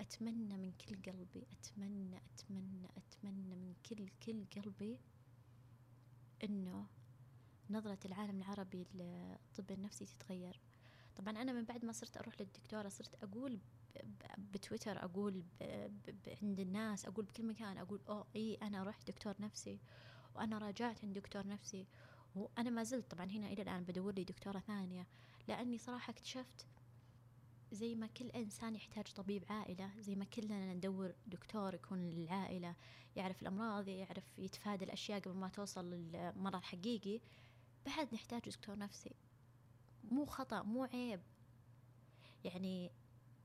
أتمنى 0.00 0.56
من 0.56 0.72
كل 0.72 1.12
قلبي 1.12 1.46
أتمنى 1.52 2.16
أتمنى 2.16 2.88
أتمنى 2.96 3.56
من 3.56 3.74
كل 3.88 4.08
كل 4.08 4.44
قلبي 4.56 5.00
إنه 6.44 6.86
نظرة 7.70 7.98
العالم 8.04 8.38
العربي 8.38 8.86
للطب 8.94 9.70
النفسي 9.70 10.04
تتغير. 10.04 10.60
طبعا 11.16 11.42
أنا 11.42 11.52
من 11.52 11.64
بعد 11.64 11.84
ما 11.84 11.92
صرت 11.92 12.16
أروح 12.16 12.40
للدكتورة 12.40 12.88
صرت 12.88 13.14
أقول 13.22 13.60
بتويتر 14.38 15.04
أقول 15.04 15.44
عند 16.42 16.60
الناس 16.60 17.06
أقول 17.06 17.24
بكل 17.24 17.46
مكان 17.46 17.78
أقول 17.78 18.00
أوه 18.08 18.26
إي 18.36 18.54
أنا 18.54 18.82
رحت 18.82 19.06
دكتور 19.10 19.34
نفسي 19.40 19.80
وأنا 20.34 20.58
راجعت 20.58 21.04
عند 21.04 21.14
دكتور 21.18 21.46
نفسي 21.46 21.86
وأنا 22.34 22.70
ما 22.70 22.82
زلت 22.82 23.10
طبعا 23.10 23.24
هنا 23.24 23.46
إلى 23.46 23.62
الآن 23.62 23.84
بدور 23.84 24.12
لي 24.14 24.24
دكتورة 24.24 24.58
ثانية 24.58 25.06
لأني 25.48 25.78
صراحة 25.78 26.10
اكتشفت 26.10 26.66
زي 27.72 27.94
ما 27.94 28.06
كل 28.06 28.26
إنسان 28.30 28.74
يحتاج 28.74 29.12
طبيب 29.12 29.44
عائلة 29.48 29.90
زي 30.00 30.14
ما 30.14 30.24
كلنا 30.24 30.74
ندور 30.74 31.14
دكتور 31.26 31.74
يكون 31.74 32.10
للعائلة 32.10 32.74
يعرف 33.16 33.42
الأمراض 33.42 33.88
يعرف 33.88 34.38
يتفادى 34.38 34.84
الأشياء 34.84 35.20
قبل 35.20 35.34
ما 35.34 35.48
توصل 35.48 35.90
للمرض 35.90 36.56
الحقيقي 36.56 37.20
بعد 37.86 38.14
نحتاج 38.14 38.40
دكتور 38.48 38.78
نفسي. 38.78 39.14
مو 40.04 40.26
خطأ 40.26 40.62
مو 40.62 40.84
عيب. 40.84 41.20
يعني 42.44 42.90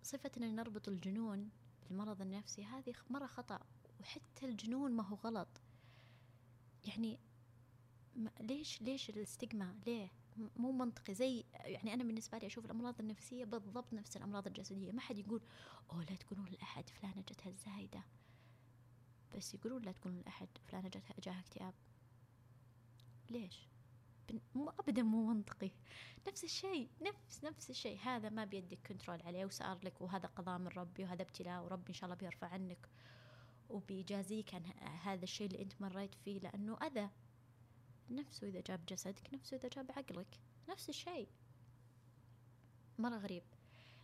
صفة 0.03 0.31
أن 0.37 0.55
نربط 0.55 0.87
الجنون 0.87 1.49
بالمرض 1.83 2.21
النفسي 2.21 2.65
هذه 2.65 2.93
مرة 3.09 3.25
خطأ 3.27 3.59
وحتى 3.99 4.45
الجنون 4.45 4.91
ما 4.91 5.03
هو 5.03 5.15
غلط. 5.15 5.47
يعني 6.87 7.19
ليش 8.39 8.81
ليش 8.81 9.09
الاستجمة 9.09 9.75
ليه؟ 9.85 10.11
مو 10.55 10.71
منطقي. 10.71 11.13
زي 11.13 11.43
يعني 11.53 11.93
أنا 11.93 12.03
بالنسبة 12.03 12.37
لي 12.37 12.47
أشوف 12.47 12.65
الأمراض 12.65 12.99
النفسية 12.99 13.45
بالضبط 13.45 13.93
نفس 13.93 14.17
الأمراض 14.17 14.47
الجسدية. 14.47 14.91
ما 14.91 15.01
حد 15.01 15.17
يقول 15.17 15.41
أوه 15.91 16.03
لا 16.03 16.15
تقولون 16.15 16.45
لأحد 16.45 16.89
فلانة 16.89 17.21
جتها 17.21 17.49
الزايدة. 17.49 18.03
بس 19.35 19.53
يقولون 19.53 19.81
لا 19.81 19.91
تقولون 19.91 20.21
لأحد 20.21 20.47
فلانة 20.67 20.87
جتها 20.87 21.15
جاها 21.23 21.39
اكتئاب. 21.39 21.73
ليش؟ 23.29 23.67
مو 24.55 24.69
ابدا 24.69 25.03
مو 25.03 25.25
منطقي. 25.33 25.71
نفس 26.27 26.43
الشيء 26.43 26.89
نفس 27.01 27.43
نفس 27.43 27.69
الشيء. 27.69 27.99
هذا 27.99 28.29
ما 28.29 28.45
بيدك 28.45 28.87
كنترول 28.87 29.21
عليه 29.21 29.45
وصار 29.45 29.79
لك 29.83 30.01
وهذا 30.01 30.27
قضاء 30.27 30.57
من 30.57 30.67
ربي 30.67 31.03
وهذا 31.03 31.21
ابتلاء 31.21 31.63
وربي 31.63 31.89
إن 31.89 31.93
شاء 31.93 32.05
الله 32.05 32.15
بيرفع 32.15 32.47
عنك. 32.47 32.89
وبيجازيك 33.69 34.55
عن 34.55 34.65
هذا 34.81 35.23
الشيء 35.23 35.47
اللي 35.47 35.61
أنت 35.61 35.81
مريت 35.81 36.15
فيه 36.15 36.39
لأنه 36.39 36.77
أذى. 36.77 37.09
نفسه 38.09 38.47
إذا 38.47 38.61
جاب 38.61 38.85
جسدك 38.85 39.33
نفسه 39.33 39.57
إذا 39.57 39.69
جاب 39.69 39.91
عقلك. 39.91 40.39
نفس 40.69 40.89
الشيء. 40.89 41.27
مرة 42.99 43.17
غريب. 43.17 43.43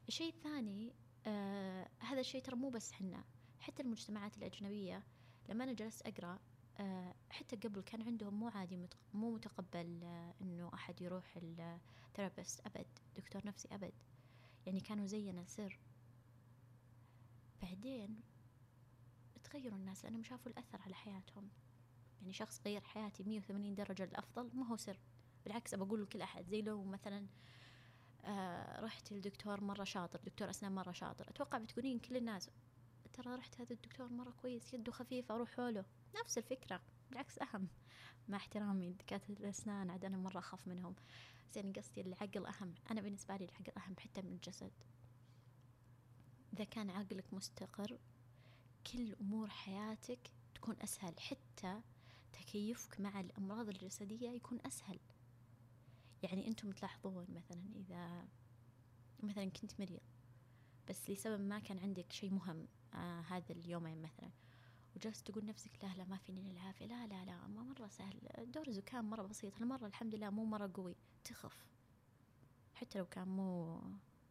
الشيء 0.08 0.34
الثاني 0.34 0.94
آه 1.26 1.90
هذا 2.00 2.20
الشيء 2.20 2.42
ترى 2.42 2.56
مو 2.56 2.70
بس 2.70 2.92
حنا 2.92 3.24
حتى 3.60 3.84
المجتمعات 3.84 4.38
الأجنبية. 4.38 5.04
لما 5.50 5.64
أنا 5.64 5.74
جلست 5.74 6.02
آه 6.08 6.40
حتى 7.30 7.56
قبل 7.56 7.82
كان 7.82 8.02
عندهم 8.02 8.34
مو 8.40 8.48
عادي. 8.48 8.88
مو 9.14 9.32
متقبل 9.32 10.04
آه 10.04 10.34
إنه 10.42 10.72
أحد 10.74 11.02
يروح 11.02 11.38
الثيرابيست 11.38 12.66
أبد 12.66 12.86
دكتور 13.18 13.48
نفسي 13.48 13.68
أبد. 13.72 13.94
يعني 14.66 14.80
كانوا 14.80 15.06
زينا 15.06 15.46
سر 15.46 15.80
بعدين 17.62 18.22
تغيروا 19.44 19.78
الناس 19.78 20.04
لأنهم 20.06 20.24
شافوا 20.24 20.52
الأثر 20.52 20.82
على 20.82 20.96
حياتهم. 20.96 21.50
يعني 22.22 22.34
شخص 22.34 22.62
غير 22.66 22.82
حياتي 22.82 23.24
180 23.24 23.76
درجة 23.76 24.06
للأفضل 24.06 24.50
ما 24.54 24.68
هو 24.68 24.78
سر. 24.78 25.00
بالعكس 25.46 25.74
أبى 25.74 25.84
أقول 25.84 26.04
لكل 26.04 26.22
أحد 26.22 26.46
زي 26.48 26.62
لو 26.62 26.84
مثلا 26.84 27.28
آه 28.26 28.80
رحت 28.82 29.14
لدكتور 29.14 29.64
مرة 29.64 29.84
شاطر 29.84 30.20
دكتور 30.26 30.50
أسنان 30.50 30.76
مرة 30.76 30.92
شاطر. 30.92 31.30
أتوقع 31.30 31.58
بتقولين 31.58 32.00
كل 32.00 32.18
الناس 32.18 32.50
ترى 33.14 33.36
رحت 33.36 33.62
هذا 33.62 33.74
الدكتور 33.74 34.10
مرة 34.10 34.32
كويس 34.32 34.74
يده 34.74 34.92
خفيف 34.92 35.32
أروح 35.32 35.50
حوله. 35.52 35.86
نفس 36.16 36.38
الفكرة 36.38 36.82
بالعكس 37.10 37.40
أهم. 37.40 37.68
مع 38.28 38.38
احترامي 38.38 38.94
دكاترة 38.94 39.34
الأسنان 39.40 39.90
عاد 39.90 40.06
أنا 40.06 40.18
مرة 40.18 40.40
أخاف 40.40 40.68
منهم. 40.68 40.96
زين 41.54 41.74
قصدي 41.74 42.02
العقل 42.02 42.46
أهم. 42.46 42.74
أنا 42.92 43.02
بالنسبة 43.02 43.36
لي 43.36 43.46
العقل 43.46 43.72
أهم 43.78 43.96
حتى 44.00 44.22
من 44.22 44.34
الجسد. 44.34 44.72
إذا 46.54 46.64
كان 46.64 46.90
عقلك 46.90 47.34
مستقر 47.34 48.00
كل 48.92 49.16
أمور 49.22 49.50
حياتك 49.50 50.32
تكون 50.56 50.76
أسهل. 50.82 51.20
حتى 51.20 51.82
تكيفك 52.34 53.00
مع 53.00 53.20
الأمراض 53.20 53.70
الجسدية 53.70 54.30
يكون 54.30 54.60
أسهل. 54.66 55.00
يعني 56.24 56.48
أنتم 56.48 56.72
تلاحظون 56.72 57.26
مثلا 57.30 57.64
إذا 57.76 58.28
مثلا 59.24 59.46
كنت 59.50 59.80
مريض 59.80 60.02
بس 60.90 61.10
لسبب 61.10 61.42
ما 61.42 61.60
كان 61.60 61.80
عندك 61.80 62.12
شيء 62.12 62.34
مهم 62.34 62.68
آه 62.94 63.22
هذا 63.22 63.52
اليومين 63.52 64.02
مثلا. 64.02 64.30
وجلست 64.98 65.27
تقول 65.27 65.46
نفسك 65.46 65.72
لا 65.84 65.88
لا 65.98 66.06
ما 66.06 66.18
فيني 66.18 66.51
العافية 66.51 66.86
لا 66.86 67.08
لا 67.08 67.25
لا 67.25 67.48
ما 67.48 67.63
مرة 67.63 67.88
سهل. 67.88 68.20
دور 68.51 68.72
زكام 68.72 69.10
مرة 69.10 69.22
بسيط. 69.24 69.62
المرة 69.62 69.88
الحمد 69.88 70.16
لله 70.16 70.30
مو 70.30 70.46
مرة 70.46 70.72
قوي. 70.74 70.96
تخف. 71.24 71.66
حتى 72.74 73.00
لو 73.00 73.06
كان 73.06 73.27
مو 73.27 73.82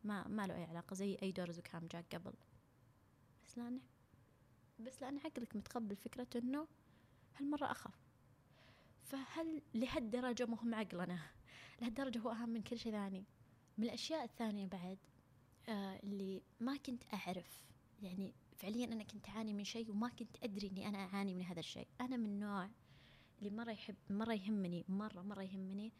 ما 0.04 0.28
ما 0.28 0.46
له 0.46 0.54
أي 0.54 0.64
علاقة 0.64 0.94
زي 0.94 1.18
أي 1.22 1.32
دور 1.32 1.50
زكام 1.50 1.86
جاك 1.86 2.14
قبل. 2.14 2.32
بس 3.46 3.58
لا 3.58 3.80
بس 4.78 5.02
لأن 5.02 5.18
عقلك 5.18 5.56
متقبل 5.56 5.96
فكرة 5.96 6.28
إنه 6.36 6.66
هالمرة 7.36 7.70
أخف. 7.70 7.94
فهل 9.02 9.62
لهالدرجة 9.74 10.46
مهم 10.46 10.74
عقلنا 10.74 11.18
لهالدرجة 11.80 12.18
هو 12.18 12.30
أهم 12.30 12.48
من 12.48 12.62
كل 12.62 12.78
شيء 12.78 12.92
ثاني. 12.92 13.24
من 13.78 13.84
الأشياء 13.84 14.24
الثانية 14.24 14.66
بعد 14.66 14.98
آه 15.68 16.00
اللي 16.02 16.42
ما 16.60 16.76
كنت 16.76 17.02
أعرف. 17.14 17.64
يعني 18.02 18.34
فعليا 18.56 18.84
أنا 18.84 19.04
كنت 19.04 19.28
أعاني 19.28 19.52
من 19.52 19.64
شيء 19.64 19.90
وما 19.90 20.08
كنت 20.08 20.36
أدري 20.42 20.68
إني 20.68 20.88
أنا 20.88 20.98
أعاني 20.98 21.34
من 21.34 21.42
هذا 21.42 21.60
الشيء. 21.60 21.88
أنا 22.00 22.16
من 22.16 22.26
النوع 22.26 22.70
اللي 23.38 23.50
مرة 23.50 23.70
يحب 23.72 23.96
مرة 24.10 24.34
يهمني 24.34 24.84
مرة 24.88 25.22
مرة 25.22 25.42
يهمني 25.42 25.92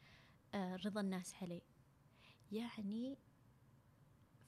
آه 0.55 0.77
رضا 0.77 1.01
الناس 1.01 1.35
علي. 1.35 1.63
يعني 2.53 3.19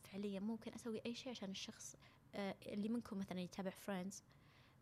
فعليا 0.04 0.40
ممكن 0.40 0.72
أسوي 0.74 1.00
أي 1.06 1.14
شيء 1.14 1.30
عشان 1.30 1.50
الشخص 1.50 1.96
آه 2.34 2.56
اللي 2.66 2.88
منكم 2.88 3.18
مثلا 3.18 3.40
يتابع 3.40 3.70
Friends 3.70 4.22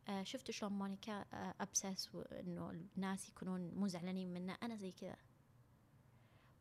آه 0.09 0.23
شفتوا 0.23 0.54
شلون 0.54 0.73
مونيكا 0.73 1.25
obsessed 1.61 2.15
وإنه 2.14 2.71
الناس 2.71 3.28
يكونون 3.28 3.71
مو 3.75 3.87
زعلانين 3.87 4.33
منه. 4.33 4.56
أنا 4.62 4.76
زي 4.76 4.92
كذا. 4.92 5.16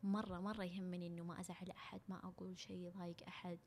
مرة 0.04 0.40
مرة 0.40 0.64
يهمني 0.64 1.08
إنه 1.08 1.24
ما 1.24 1.40
أزعل 1.40 1.72
أحد 1.72 2.02
ما 2.10 2.18
أقول 2.28 2.60
شيء 2.60 2.78
يضايق 2.78 3.18
أحد. 3.28 3.60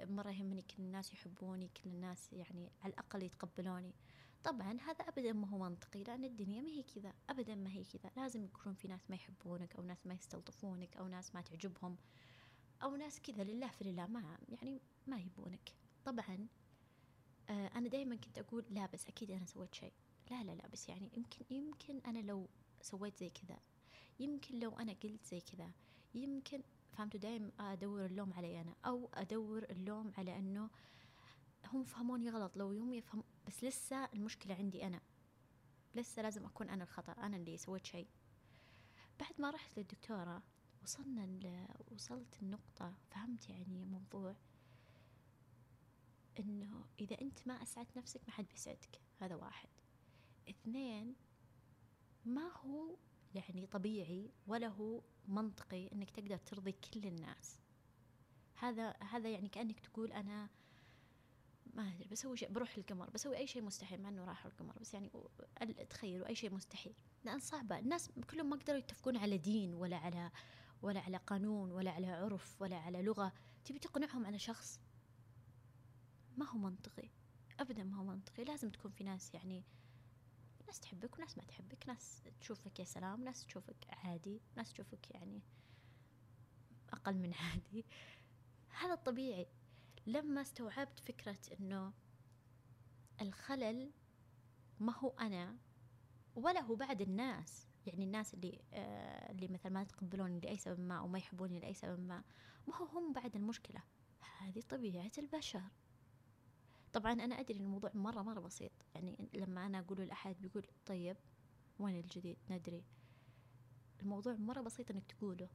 مرة 0.00 0.30
يهمني 0.30 0.62
كل 0.62 0.82
الناس 0.82 1.12
يحبوني 1.12 1.68
كل 1.68 1.90
الناس 1.90 2.32
يعني 2.32 2.70
على 2.82 2.92
الأقل 2.92 3.22
يتقبلوني. 3.22 3.94
طبعا 4.44 4.80
هذا 4.80 5.04
أبدا 5.08 5.32
ما 5.32 5.48
هو 5.48 5.58
منطقي 5.58 6.02
لأن 6.02 6.24
الدنيا 6.24 6.60
ما 6.60 6.70
هي 6.70 6.82
كذا 6.82 7.12
أبدا 7.30 7.54
ما 7.54 7.70
هي 7.70 7.84
كذا. 7.84 8.10
لازم 8.16 8.44
يكون 8.44 8.74
في 8.74 8.88
ناس 8.88 9.10
ما 9.10 9.16
يحبونك 9.16 9.76
أو 9.76 9.82
ناس 9.82 10.06
ما 10.06 10.14
يستلطفونك 10.14 10.96
أو 10.96 11.08
ناس 11.08 11.34
ما 11.34 11.40
تعجبهم 11.40 11.96
أو 12.82 12.96
ناس 12.96 13.20
كذا 13.20 13.44
لله 13.44 13.68
في 13.68 13.84
لله 13.84 14.06
ما 14.06 14.38
يعني 14.48 14.80
ما 15.06 15.18
يبونك. 15.18 15.72
طبعا 16.04 16.46
آه 17.50 17.66
أنا 17.66 17.88
دائما 17.88 18.16
كنت 18.16 18.38
أقول 18.38 18.64
لا 18.70 18.86
بس 18.86 19.06
أكيد 19.06 19.30
أنا 19.30 19.46
سويت 19.46 19.74
شيء. 19.74 19.92
لا 20.30 20.44
لا 20.44 20.52
لا 20.52 20.68
بس 20.68 20.88
يعني 20.88 21.10
يمكن 21.16 21.44
يمكن 21.50 22.00
أنا 22.06 22.18
لو 22.18 22.48
سويت 22.80 23.18
زي 23.18 23.30
كذا 23.30 23.58
يمكن 24.20 24.58
لو 24.60 24.70
أنا 24.70 24.92
قلت 24.92 25.24
زي 25.24 25.40
كذا 25.40 25.70
يمكن 26.14 26.62
فهمتوا 26.96 27.20
دايم 27.20 27.52
أدور 27.60 28.04
اللوم 28.06 28.32
علي 28.32 28.60
أنا 28.60 28.74
أو 28.86 29.10
أدور 29.14 29.64
اللوم 29.70 30.12
على 30.18 30.38
أنه 30.38 30.70
هم 31.72 31.84
فهموني 31.84 32.30
غلط. 32.30 32.56
لو 32.56 32.72
يوم 32.72 32.92
يفهم 32.92 33.24
بس 33.46 33.64
لسه 33.64 34.04
المشكلة 34.04 34.54
عندي 34.54 34.86
أنا. 34.86 35.00
لسه 35.94 36.22
لازم 36.22 36.46
أكون 36.46 36.70
أنا 36.70 36.84
الخطأ 36.84 37.12
أنا 37.12 37.36
اللي 37.36 37.56
سويت 37.56 37.86
شيء 37.86 38.08
بعد 39.20 39.32
ما 39.38 39.50
رحت 39.50 39.78
للدكتورة 39.78 40.42
وصلنا 40.82 41.26
ل... 41.26 41.66
وصلت 41.92 42.42
النقطة 42.42 42.94
فهمت 43.10 43.48
يعني 43.48 43.84
موضوع 43.84 44.36
إنه 46.38 46.84
إذا 47.00 47.20
أنت 47.20 47.48
ما 47.48 47.62
أسعدت 47.62 47.96
نفسك 47.96 48.20
ما 48.26 48.32
حد 48.32 48.46
بيسعدك. 48.48 49.00
هذا 49.20 49.34
واحد. 49.34 49.68
اثنين 50.50 51.14
ما 52.24 52.52
هو 52.56 52.96
يعني 53.34 53.66
طبيعي 53.66 54.30
ولا 54.46 54.68
هو 54.68 55.02
منطقي 55.28 55.92
إنك 55.92 56.10
تقدر 56.10 56.36
ترضي 56.36 56.72
كل 56.72 57.06
الناس. 57.06 57.58
هذا 58.54 58.90
هذا 58.90 59.28
يعني 59.28 59.48
كأنك 59.48 59.80
تقول 59.80 60.12
أنا 60.12 60.48
ما 61.74 61.88
أدري 61.88 62.08
بسوي 62.08 62.36
شيء 62.36 62.52
بروح 62.52 62.76
القمر 62.76 63.10
بسوي 63.10 63.36
أي 63.36 63.46
شيء 63.46 63.62
مستحيل 63.62 64.02
مع 64.02 64.08
إنه 64.08 64.24
راح 64.24 64.46
القمر 64.46 64.78
بس 64.80 64.94
يعني 64.94 65.10
تخيلوا 65.90 66.28
أي 66.28 66.34
شيء 66.34 66.54
مستحيل. 66.54 66.94
لأن 67.24 67.38
صعبة. 67.38 67.78
الناس 67.78 68.10
كلهم 68.30 68.50
ما 68.50 68.56
قدروا 68.56 68.78
يتفقون 68.78 69.16
على 69.16 69.38
دين 69.38 69.74
ولا 69.74 69.96
على 69.96 70.30
ولا 70.82 71.00
على 71.00 71.16
قانون 71.16 71.72
ولا 71.72 71.90
على 71.90 72.06
عرف 72.06 72.62
ولا 72.62 72.76
على 72.76 73.02
لغة. 73.02 73.32
تبي 73.64 73.78
تقنعهم 73.78 74.26
على 74.26 74.38
شخص؟ 74.38 74.80
ما 76.36 76.48
هو 76.48 76.58
منطقي. 76.58 77.08
ابدا 77.60 77.84
ما 77.84 77.96
هو 77.96 78.04
منطقي. 78.04 78.44
لازم 78.44 78.70
تكون 78.70 78.90
في 78.90 79.04
ناس 79.04 79.34
يعني 79.34 79.64
ناس 80.66 80.80
تحبك 80.80 81.18
وناس 81.18 81.38
ما 81.38 81.44
تحبك 81.44 81.88
ناس 81.88 82.22
تشوفك 82.40 82.80
يا 82.80 82.84
سلام 82.84 83.24
ناس 83.24 83.46
تشوفك 83.46 83.76
عادي 83.88 84.40
ناس 84.56 84.72
تشوفك 84.72 85.10
يعني 85.10 85.40
أقل 86.92 87.14
من 87.14 87.34
عادي. 87.42 87.84
هذا 88.68 88.92
الطبيعي. 88.92 89.46
لما 90.06 90.40
استوعبت 90.42 91.00
فكرة 91.00 91.38
أنه 91.60 91.92
الخلل 93.20 93.90
ما 94.80 94.92
هو 94.98 95.08
أنا 95.20 95.56
ولا 96.36 96.60
هو 96.60 96.74
بعد 96.74 97.00
الناس. 97.00 97.66
يعني 97.86 98.04
الناس 98.04 98.34
اللي 98.34 98.60
آه 98.72 99.30
اللي 99.32 99.48
مثلا 99.48 99.72
ما 99.72 99.82
يتقبلوني 99.82 100.40
لأي 100.40 100.56
سبب 100.56 100.80
ما 100.80 100.98
أو 100.98 101.08
ما 101.08 101.18
يحبوني 101.18 101.60
لأي 101.60 101.74
سبب 101.74 102.00
ما 102.00 102.24
ما 102.68 102.76
هو 102.76 102.84
هم 102.84 103.12
بعد 103.12 103.36
المشكلة. 103.36 103.82
هذه 104.38 104.60
طبيعة 104.68 105.12
البشر. 105.18 105.62
طبعا 106.96 107.12
أنا 107.12 107.40
أدري 107.40 107.58
الموضوع 107.58 107.90
مرة 107.94 108.22
مرة 108.22 108.40
بسيط. 108.40 108.72
يعني 108.94 109.28
لما 109.34 109.66
أنا 109.66 109.78
أقوله 109.78 110.04
لأحد 110.04 110.36
بيقول 110.40 110.66
طيب 110.86 111.16
وين 111.78 111.96
الجديد؟ 112.00 112.36
ندري. 112.50 112.84
الموضوع 114.02 114.34
مرة 114.34 114.60
بسيط 114.60 114.90
إنك 114.90 115.12
تقوله. 115.12 115.48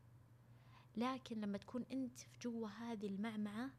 لكن 0.98 1.42
لما 1.42 1.58
تكون 1.58 1.86
أنت 1.92 2.20
في 2.20 2.40
جوا 2.42 2.68
هذه 2.68 3.08
المعمعة 3.08 3.70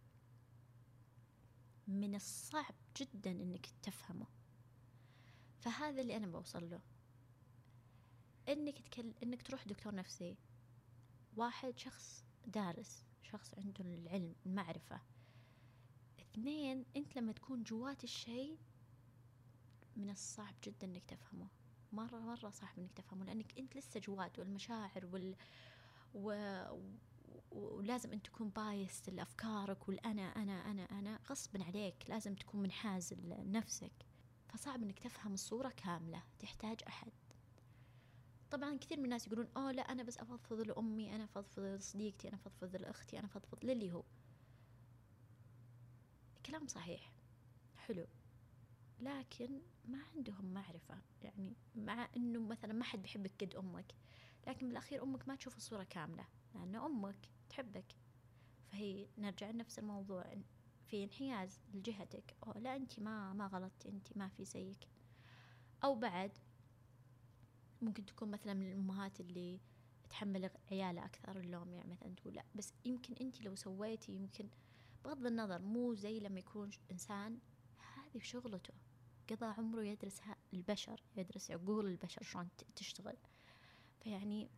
من 1.88 2.14
الصعب 2.14 2.75
جدا 2.96 3.31
إنك 3.31 3.66
تفهمه. 3.83 4.27
فهذا 5.61 6.01
اللي 6.01 6.16
أنا 6.16 6.27
بوصل 6.27 6.70
له. 6.70 6.81
إنك 8.48 8.79
تكل... 8.79 9.12
إنك 9.22 9.42
تروح 9.42 9.66
دكتور 9.66 9.94
نفسي. 9.94 10.37
واحد 11.37 11.79
شخص 11.79 12.25
دارس 12.46 13.05
شخص 13.22 13.55
عنده 13.55 13.85
العلم 13.85 14.35
المعرفة. 14.46 15.12
اثنين 16.33 16.85
انت 16.97 17.16
لما 17.16 17.33
تكون 17.33 17.62
جوات 17.62 18.05
الشيء 18.05 18.59
من 19.97 20.11
الصعب 20.11 20.55
جدا 20.64 20.87
إنك 20.87 21.05
تفهمه. 21.05 21.49
مرة 21.92 22.18
مرة 22.18 22.51
صعب 22.51 22.79
إنك 22.79 22.92
تفهمه 22.92 23.25
لأنك 23.25 23.59
أنت 23.59 23.77
لسه 23.77 24.01
جوات 24.01 24.38
والمشاعر 24.38 25.07
وال 25.12 25.37
و... 26.14 26.33
ولازم 27.51 28.12
أنت 28.12 28.27
تكون 28.27 28.49
بايس 28.49 29.09
لأفكارك 29.09 29.88
والأنا 29.88 30.23
أنا 30.23 30.71
أنا 30.71 30.83
أنا 30.83 31.18
غصبا 31.31 31.64
عليك 31.64 32.05
لازم 32.09 32.35
تكون 32.35 32.62
منحاز 32.62 33.12
لنفسك. 33.12 33.92
فصعب 34.49 34.83
إنك 34.83 34.99
تفهم 34.99 35.35
الصورة 35.35 35.68
كاملة 35.68 36.23
تحتاج 36.38 36.81
أحد. 36.88 37.12
طبعا 38.51 38.77
كثير 38.79 38.99
من 38.99 39.05
الناس 39.05 39.27
يقولون 39.27 39.49
أوه 39.57 39.73
لا 39.73 39.83
أنا 39.83 40.03
بس 40.03 40.18
أفضفض 40.18 40.61
لأمي 40.61 41.14
أنا 41.14 41.25
أفضفض 41.25 41.62
لصديقتي 41.62 42.29
أنا 42.29 42.37
أفضفض 42.37 42.77
لأختي 42.77 43.18
أنا 43.18 43.27
أفضفض 43.27 43.64
للي 43.64 43.92
هو. 43.92 44.03
كلام 46.46 46.66
صحيح 46.66 47.12
حلو 47.76 48.07
لكن 49.00 49.61
ما 49.85 49.98
عندهم 50.14 50.44
معرفة 50.55 50.98
يعني 51.22 51.57
مع 51.74 52.09
إنه 52.16 52.40
مثلا 52.40 52.72
ما 52.72 52.85
حد 52.85 53.02
بيحبك 53.02 53.33
قد 53.44 53.55
أمك 53.55 53.94
لكن 54.46 54.68
بالأخير 54.68 55.02
أمك 55.02 55.28
ما 55.28 55.35
تشوف 55.37 55.57
الصورة 55.57 55.85
كاملة 55.85 56.26
لأن 56.55 56.76
أمك 56.76 57.28
تحبك. 57.48 57.96
فهي 58.72 59.09
نرجع 59.18 59.50
لنفس 59.50 59.78
الموضوع 59.78 60.35
في 60.87 61.05
انحياز 61.05 61.61
لجهتك 61.74 62.37
أو 62.46 62.52
لا 62.61 62.76
انت 62.76 63.00
ما 63.00 63.33
ما 63.33 63.46
غلطتي 63.46 63.88
انت 63.88 64.16
ما 64.16 64.28
في 64.28 64.44
زيك. 64.44 64.88
أو 65.85 65.94
بعد 65.94 66.38
ممكن 67.83 68.07
تكون 68.07 68.31
مثلا 68.31 68.55
من 68.55 68.66
الأمهات 68.72 69.20
اللي 69.20 69.61
تحمل 70.11 70.50
عيالها 70.70 71.05
أكثر 71.05 71.40
اللوم 71.40 71.74
يعني 71.74 71.90
مثلا 71.90 72.14
تقول 72.14 72.35
لا 72.35 72.44
بس 72.55 72.74
يمكن 72.85 73.14
انت 73.20 73.42
لو 73.42 73.55
سويتي 73.55 74.12
يمكن 74.12 74.48
بغض 75.05 75.27
النظر 75.27 75.62
مو 75.62 75.95
زي 75.95 76.21
لما 76.21 76.38
يكون 76.38 76.71
إنسان 76.91 77.38
هذه 77.79 78.23
شغلته. 78.23 78.75
قضى 79.31 79.47
عمره 79.47 79.83
يدرس 79.83 80.21
البشر 80.55 81.03
يدرس 81.17 81.51
عقول 81.51 81.87
البشر 81.87 82.23
شلون 82.23 82.49
تشتغل. 82.77 83.17
فيعني 84.01 84.51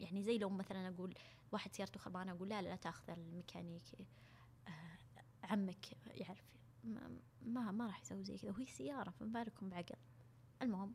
يعني 0.00 0.22
زي 0.22 0.38
لو 0.38 0.50
مثلا 0.50 0.88
أقول 0.88 1.14
واحد 1.52 1.74
سيارته 1.74 2.00
خربانة 2.00 2.32
أقول 2.32 2.48
لا 2.48 2.62
لا, 2.62 2.68
لا 2.68 2.76
تأخذ 2.76 3.10
الميكانيكي 3.10 4.06
آه 4.68 4.98
عمك 5.44 5.86
يعرف. 6.06 6.50
ما 7.42 7.72
ما, 7.72 7.86
راح 7.86 8.00
يسوي 8.00 8.24
زي 8.24 8.38
كذا. 8.38 8.50
وهي 8.50 8.66
سيارة 8.66 9.10
فما 9.10 9.44
بالكم 9.44 9.68
بعقل. 9.68 9.96
المهم 10.62 10.94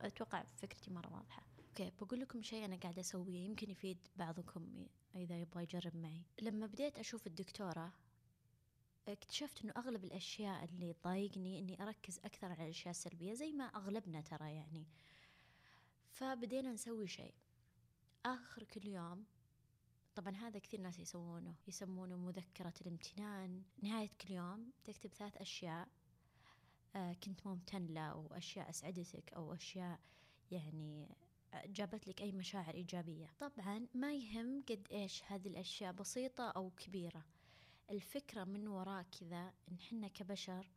أتوقع 0.00 0.44
فكرتي 0.56 0.90
مرة 0.90 1.12
واضحة. 1.12 1.42
أوكي 1.68 1.92
بقول 2.00 2.20
لكم 2.20 2.42
شيء 2.42 2.64
أنا 2.64 2.76
قاعدة 2.76 3.00
أسويه 3.00 3.44
يمكن 3.44 3.70
يفيد 3.70 3.98
بعضكم 4.16 4.86
إذا 5.14 5.40
يبغى 5.40 5.62
يجرب 5.62 5.96
معي. 5.96 6.22
لما 6.42 6.66
بديت 6.66 6.98
أشوف 6.98 7.26
الدكتورة 7.26 7.92
اكتشفت 9.08 9.64
إنه 9.64 9.72
أغلب 9.76 10.04
الأشياء 10.04 10.64
اللي 10.64 10.92
تضايقني 10.92 11.58
إني 11.58 11.82
أركز 11.82 12.18
أكثر 12.18 12.46
على 12.52 12.64
الاشياء 12.64 12.90
السلبيه 12.90 13.34
زي 13.34 13.52
ما 13.52 13.64
أغلبنا 13.64 14.20
ترى 14.20 14.54
يعني. 14.54 14.86
فبدينا 16.10 16.72
نسوي 16.72 17.06
شيء. 17.06 17.34
آخر 18.26 18.64
كل 18.64 18.86
يوم 18.86 19.24
طبعا 20.14 20.36
هذا 20.36 20.58
كثير 20.58 20.80
ناس 20.80 20.98
يسوونه 20.98 21.54
يسمونه 21.68 22.16
مذكرة 22.16 22.74
الامتنان. 22.80 23.62
نهاية 23.82 24.10
كل 24.20 24.30
يوم 24.30 24.70
تكتب 24.84 25.14
ثلاث 25.14 25.36
أشياء 25.36 25.88
آه 26.96 27.12
كنت 27.12 27.46
ممتن 27.46 27.86
له 27.86 28.00
أو 28.00 28.26
أشياء 28.32 28.70
أسعدتك 28.70 29.32
أو 29.32 29.54
أشياء 29.54 30.00
يعني 30.50 31.16
جابت 31.66 32.08
لك 32.08 32.22
أي 32.22 32.32
مشاعر 32.32 32.74
إيجابية. 32.74 33.30
طبعا 33.38 33.86
ما 33.94 34.14
يهم 34.14 34.62
قد 34.68 34.86
إيش 34.92 35.22
هذه 35.24 35.48
الأشياء 35.48 35.92
بسيطة 35.92 36.50
أو 36.50 36.70
كبيرة. 36.70 37.24
الفكرة 37.92 38.44
من 38.44 38.68
وراء 38.68 39.02
كذا 39.20 39.52
إن 39.70 39.78
حنا 39.78 40.08
كبشر 40.08 40.70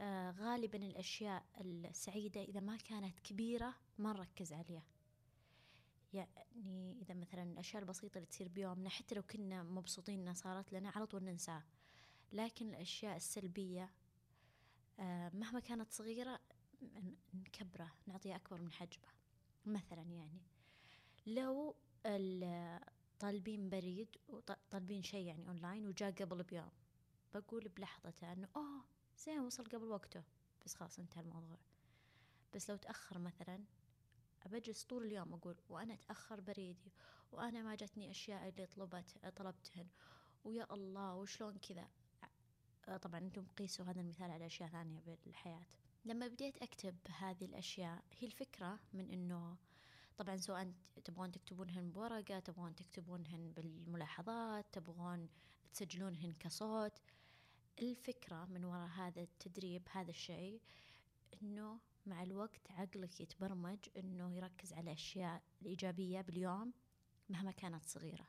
آه 0.00 0.30
غالبا 0.30 0.78
الأشياء 0.78 1.44
السعيدة 1.60 2.42
إذا 2.42 2.60
ما 2.60 2.76
كانت 2.76 3.20
كبيرة 3.20 3.74
ما 3.98 4.12
نركز 4.12 4.52
عليها. 4.52 4.82
يعني 6.12 7.02
إذا 7.02 7.14
مثلا 7.14 7.42
الأشياء 7.42 7.82
البسيطة 7.82 8.18
اللي 8.18 8.26
تصير 8.26 8.48
بيومنا 8.48 8.88
حتى 8.88 9.14
لو 9.14 9.22
كنا 9.22 9.62
مبسوطين 9.62 10.20
إنها 10.20 10.34
صارت 10.34 10.72
لنا 10.72 10.90
على 10.90 11.06
طول 11.06 11.24
ننساها. 11.24 11.64
لكن 12.32 12.68
الأشياء 12.68 13.16
السلبية 13.16 13.90
آه 15.00 15.30
مهما 15.34 15.60
كانت 15.60 15.92
صغيرة 15.92 16.40
نكبره 17.34 17.92
نعطيها 18.06 18.36
أكبر 18.36 18.60
من 18.60 18.72
حجمه 18.72 19.08
مثلا 19.66 20.02
يعني 20.02 20.40
لو 21.26 21.74
طالبين 23.22 23.68
بريد 23.68 24.16
وطالبين 24.28 25.02
شيء 25.02 25.26
يعني 25.26 25.48
أونلاين 25.48 25.86
وجاء 25.86 26.10
قبل 26.10 26.42
بيوم. 26.42 26.70
بقول 27.34 27.68
بلحظته 27.68 28.32
أنه 28.32 28.48
أوه 28.56 28.84
زين 29.18 29.40
وصل 29.40 29.64
قبل 29.64 29.84
وقته. 29.84 30.22
بس 30.64 30.74
خلاص 30.74 30.98
انتهى 30.98 31.20
الموضوع. 31.22 31.58
بس 32.54 32.70
لو 32.70 32.76
تأخر 32.76 33.18
مثلا 33.18 33.64
بجلس 34.46 34.84
طول 34.84 35.04
اليوم 35.04 35.34
أقول 35.34 35.56
وأنا 35.68 35.94
تأخر 35.94 36.40
بريدي 36.40 36.92
وأنا 37.32 37.62
ما 37.62 37.74
جتني 37.74 38.10
أشياء 38.10 38.48
اللي 38.48 38.66
طلبت 38.66 39.18
طلبتهن. 39.36 39.86
ويا 40.44 40.74
الله 40.74 41.14
وشلون 41.14 41.56
كذا؟ 41.56 41.88
طبعا 43.02 43.18
أنتم 43.20 43.46
قيسوا 43.58 43.86
هذا 43.86 44.00
المثال 44.00 44.30
على 44.30 44.46
أشياء 44.46 44.68
ثانية 44.68 45.18
بالحياة. 45.24 45.66
لما 46.04 46.28
بديت 46.28 46.62
أكتب 46.62 46.96
هذه 47.08 47.44
الأشياء 47.44 48.04
هي 48.18 48.26
الفكرة 48.26 48.80
من 48.92 49.10
أنه 49.10 49.56
طبعا 50.18 50.36
سواء 50.36 50.72
تبغون 51.04 51.32
تكتبونهن 51.32 51.90
بورقة 51.90 52.38
تبغون 52.38 52.74
تكتبونهن 52.74 53.52
بالملاحظات 53.52 54.66
تبغون 54.72 55.28
تسجلونهن 55.72 56.32
كصوت. 56.32 56.92
الفكرة 57.78 58.44
من 58.44 58.64
وراء 58.64 58.88
هذا 58.88 59.22
التدريب 59.22 59.82
هذا 59.90 60.10
الشيء 60.10 60.60
أنه 61.42 61.78
مع 62.06 62.22
الوقت 62.22 62.70
عقلك 62.70 63.20
يتبرمج 63.20 63.78
أنه 63.96 64.34
يركز 64.34 64.72
على 64.72 64.82
الأشياء 64.82 65.42
الإيجابية 65.62 66.20
باليوم 66.20 66.72
مهما 67.28 67.50
كانت 67.50 67.84
صغيرة. 67.84 68.26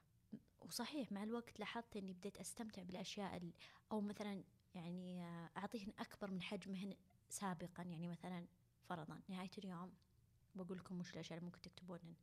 وصحيح 0.62 1.12
مع 1.12 1.24
الوقت 1.24 1.60
لاحظت 1.60 1.98
أني 1.98 2.14
بديت 2.14 2.38
أستمتع 2.38 2.84
بالأشياء 2.84 3.52
أو 3.92 4.02
مثلا 4.02 4.44
يعني 4.76 5.24
أعطيهن 5.58 5.94
أكبر 6.00 6.32
من 6.32 6.42
حجمهن 6.42 6.96
سابقا 7.30 7.84
يعني 7.84 8.08
مثلا 8.08 8.48
فرضا 8.90 9.22
نهاية 9.28 9.52
اليوم. 9.58 9.94
بقول 10.56 10.78
لكم 10.78 11.00
وش 11.00 11.14
الأشياء 11.14 11.38
اللي 11.38 11.46
ممكن 11.46 11.62
تكتبونهن. 11.62 12.16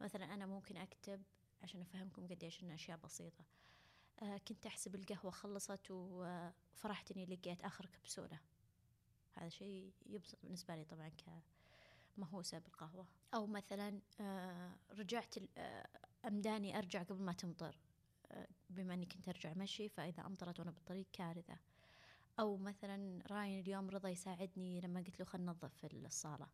مثلا 0.00 0.34
أنا 0.34 0.46
ممكن 0.46 0.76
أكتب 0.76 1.22
عشان 1.62 1.80
أفهمكم 1.80 2.26
قديش 2.28 2.62
إن 2.62 2.70
أشياء 2.70 2.98
بسيطة. 2.98 3.44
آه 4.22 4.38
كنت 4.38 4.66
أحسب 4.66 4.94
القهوة 4.94 5.30
خلصت 5.30 5.90
وفرحت 5.90 7.12
إني 7.12 7.26
لقيت 7.26 7.64
آخر 7.64 7.86
كبسولة. 7.86 8.40
هذا 9.32 9.48
شيء 9.48 9.92
يبسط 10.06 10.38
بالنسبة 10.42 10.76
لي 10.76 10.84
طبعا 10.84 11.12
كمهووسة 12.16 12.58
بالقهوة. 12.58 13.06
أو 13.34 13.46
مثلا 13.46 14.00
آه 14.20 14.76
رجعت 14.90 15.34
آه 15.58 15.88
أمداني 16.24 16.78
أرجع 16.78 17.02
قبل 17.02 17.22
ما 17.22 17.32
تمطر. 17.32 17.78
آه 18.30 18.48
بما 18.70 18.94
أني 18.94 19.06
كنت 19.06 19.28
أرجع 19.28 19.54
مشي 19.54 19.88
فإذا 19.88 20.26
أمطرت 20.26 20.60
وأنا 20.60 20.70
بالطريق 20.70 21.06
كارثة. 21.12 21.58
أو 22.40 22.56
مثلا 22.56 23.22
راين 23.26 23.60
اليوم 23.60 23.90
رضا 23.90 24.08
يساعدني 24.08 24.80
لما 24.80 25.00
قلت 25.00 25.18
له 25.18 25.24
خلنا 25.24 25.52
ننظف 25.52 25.84
الصالة. 25.84 26.48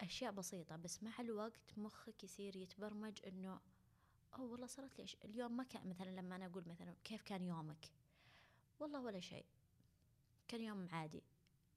أشياء 0.00 0.32
بسيطة 0.32 0.76
بس 0.76 1.02
مع 1.02 1.20
الوقت 1.20 1.78
مخك 1.78 2.24
يصير 2.24 2.56
يتبرمج 2.56 3.20
إنه 3.26 3.60
أو 4.34 4.52
والله 4.52 4.66
صارت 4.66 4.98
لي 4.98 5.06
اليوم 5.24 5.56
ما 5.56 5.64
كان 5.64 5.88
مثلا 5.88 6.10
لما 6.10 6.36
أنا 6.36 6.46
أقول 6.46 6.68
مثلا 6.68 6.94
كيف 7.04 7.22
كان 7.22 7.42
يومك؟ 7.42 7.92
والله 8.80 9.00
ولا 9.00 9.20
شيء 9.20 9.44
كان 10.48 10.60
يوم 10.60 10.88
عادي 10.92 11.22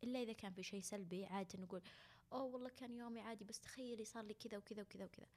إلا 0.04 0.22
إذا 0.24 0.34
كان 0.34 0.54
في 0.54 0.64
شيء 0.64 0.82
سلبي 0.82 1.26
عادة 1.26 1.60
نقول 1.60 1.82
أوه 2.34 2.44
والله 2.44 2.70
كان 2.70 2.94
يومي 2.94 3.22
عادي 3.22 3.46
بس 3.46 3.60
تخيلي 3.60 4.06
صار 4.06 4.24
لي 4.24 4.34
كذا 4.34 4.58
وكذا 4.58 4.82
وكذا 4.82 5.06
وكذا. 5.06 5.28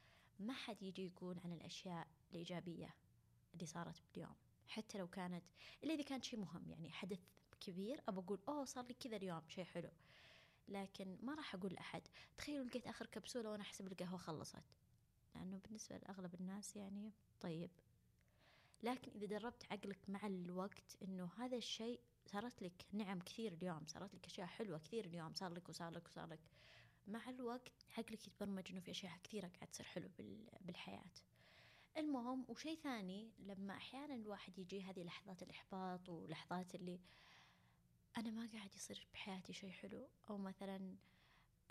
ما 0.40 0.52
حد 0.52 0.82
يجي 0.82 1.06
يقول 1.06 1.38
عن 1.44 1.52
الأشياء 1.52 2.06
الإيجابية 2.30 2.94
اللي 3.54 3.66
صارت 3.66 4.02
باليوم 4.14 4.34
حتى 4.66 4.98
لو 4.98 5.08
كانت 5.08 5.44
إلا 5.84 5.94
إذا 5.94 6.02
كان 6.02 6.22
شيء 6.22 6.38
مهم 6.38 6.70
يعني 6.70 6.90
حدث 6.90 7.20
كبير 7.60 8.00
أبى 8.08 8.18
أقول 8.18 8.40
أوه 8.48 8.64
صار 8.64 8.84
لي 8.84 8.94
كذا 8.94 9.16
اليوم 9.16 9.42
شيء 9.48 9.64
حلو. 9.64 9.90
لكن 10.68 11.18
ما 11.22 11.34
راح 11.34 11.54
أقول 11.54 11.72
لأحد. 11.72 12.02
تخيلوا 12.38 12.64
لقيت 12.64 12.86
آخر 12.86 13.06
كبسولة 13.06 13.50
وأنا 13.50 13.62
أحسب 13.62 13.86
القهوة 13.86 14.18
خلصت. 14.18 14.62
لأنه 15.34 15.58
بالنسبة 15.64 15.96
لأغلب 15.96 16.34
الناس 16.34 16.76
يعني 16.76 17.12
طيب. 17.40 17.70
لكن 18.82 19.10
إذا 19.14 19.26
دربت 19.26 19.64
عقلك 19.72 19.98
مع 20.08 20.26
الوقت 20.26 20.96
إنه 21.02 21.30
هذا 21.38 21.56
الشيء 21.56 22.00
صارت 22.26 22.62
لك 22.62 22.86
نعم 22.92 23.20
كثير 23.20 23.52
اليوم 23.52 23.86
صارت 23.86 24.14
لك 24.14 24.26
أشياء 24.26 24.46
حلوة 24.46 24.78
كثير 24.78 25.04
اليوم 25.04 25.34
صار 25.34 25.52
لك 25.52 25.68
وصار 25.68 25.90
لك 25.90 26.06
وصار 26.06 26.26
لك. 26.26 26.40
مع 27.06 27.28
الوقت 27.28 27.86
عقلك 27.98 28.26
يتبرمج 28.26 28.70
إنه 28.70 28.80
في 28.80 28.90
أشياء 28.90 29.18
كثيرة 29.24 29.48
قاعد 29.48 29.68
تصير 29.68 29.86
حلو 29.86 30.10
بالحياة. 30.60 31.12
المهم 31.96 32.44
وشيء 32.48 32.78
ثاني 32.78 33.32
لما 33.38 33.76
أحيانا 33.76 34.14
الواحد 34.14 34.58
يجي 34.58 34.82
هذه 34.82 35.02
لحظات 35.02 35.42
الإحباط 35.42 36.08
ولحظات 36.08 36.74
اللي 36.74 37.00
أنا 38.16 38.30
ما 38.30 38.48
قاعد 38.52 38.74
يصير 38.74 39.06
بحياتي 39.14 39.52
شيء 39.52 39.70
حلو 39.70 40.08
أو 40.30 40.38
مثلا 40.38 40.96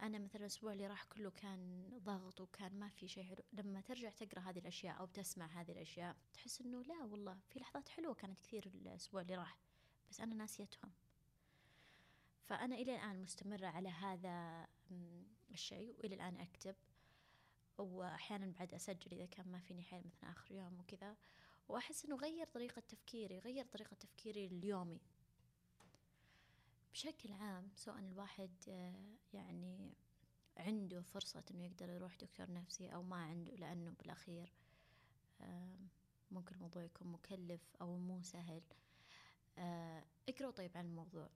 أنا 0.02 0.20
مثلا 0.20 0.42
الأسبوع 0.42 0.74
اللي 0.74 0.88
راح 0.88 1.04
كله 1.04 1.30
كان 1.32 1.90
ضغط 2.04 2.42
وكان 2.42 2.80
ما 2.80 2.90
في 2.90 3.08
شيء 3.08 3.24
حلو 3.24 3.44
لما 3.54 3.82
ترجع 3.82 4.10
تقرأ 4.10 4.40
هذه 4.40 4.60
الأشياء 4.60 5.00
أو 5.00 5.06
تسمع 5.06 5.46
هذه 5.46 5.72
الأشياء 5.72 6.16
تحس 6.34 6.62
إنه 6.62 6.84
لا 6.84 7.04
والله 7.04 7.40
في 7.50 7.60
لحظات 7.60 7.90
حلوة 7.90 8.14
كانت 8.14 8.40
كثير 8.40 8.66
الأسبوع 8.66 9.22
اللي 9.22 9.36
راح 9.36 9.58
بس 10.10 10.22
أنا 10.22 10.36
ناسيتهم. 10.36 10.92
فأنا 12.44 12.76
إلى 12.76 12.96
الآن 12.96 13.22
مستمرة 13.22 13.68
على 13.68 13.90
هذا 13.90 14.68
الشيء 15.52 15.96
وإلى 16.00 16.16
الآن 16.16 16.38
أكتب 16.38 16.76
وأحيانا 17.78 18.54
بعد 18.60 18.74
أسجل 18.74 19.12
إذا 19.12 19.26
كان 19.26 19.48
ما 19.48 19.60
فيني 19.60 19.84
حيل 19.84 20.04
مثلا 20.06 20.32
آخر 20.32 20.52
يوم 20.52 20.80
وكذا. 20.80 21.16
وأحس 21.70 22.06
إنه 22.06 22.16
غير 22.16 22.48
طريقة 22.48 22.80
تفكيري 22.80 23.40
غير 23.40 23.66
طريقة 23.66 23.94
تفكيري 23.94 24.46
اليومي. 24.46 25.02
بشكل 26.94 27.32
عام 27.32 27.70
سواء 27.76 28.00
الواحد 28.00 28.52
آه، 28.68 29.16
يعني 29.34 29.94
عنده 30.58 31.02
فرصة 31.02 31.44
إنه 31.52 31.66
يقدر 31.66 31.90
يروح 31.90 32.16
دكتور 32.16 32.52
نفسي 32.52 32.94
أو 32.94 33.04
ما 33.04 33.16
عنده 33.16 33.56
لأنه 33.56 33.92
بالأخير 33.92 34.54
ممكن 36.32 36.56
الموضوع 36.56 36.84
يكون 36.84 37.08
مكلف 37.08 37.62
أو 37.82 37.98
مو 37.98 38.22
سهل. 38.22 38.62
آه، 39.58 40.04
اقروا 40.30 40.52
طيب 40.52 40.78
عن 40.78 40.86
الموضوع. 40.86 41.30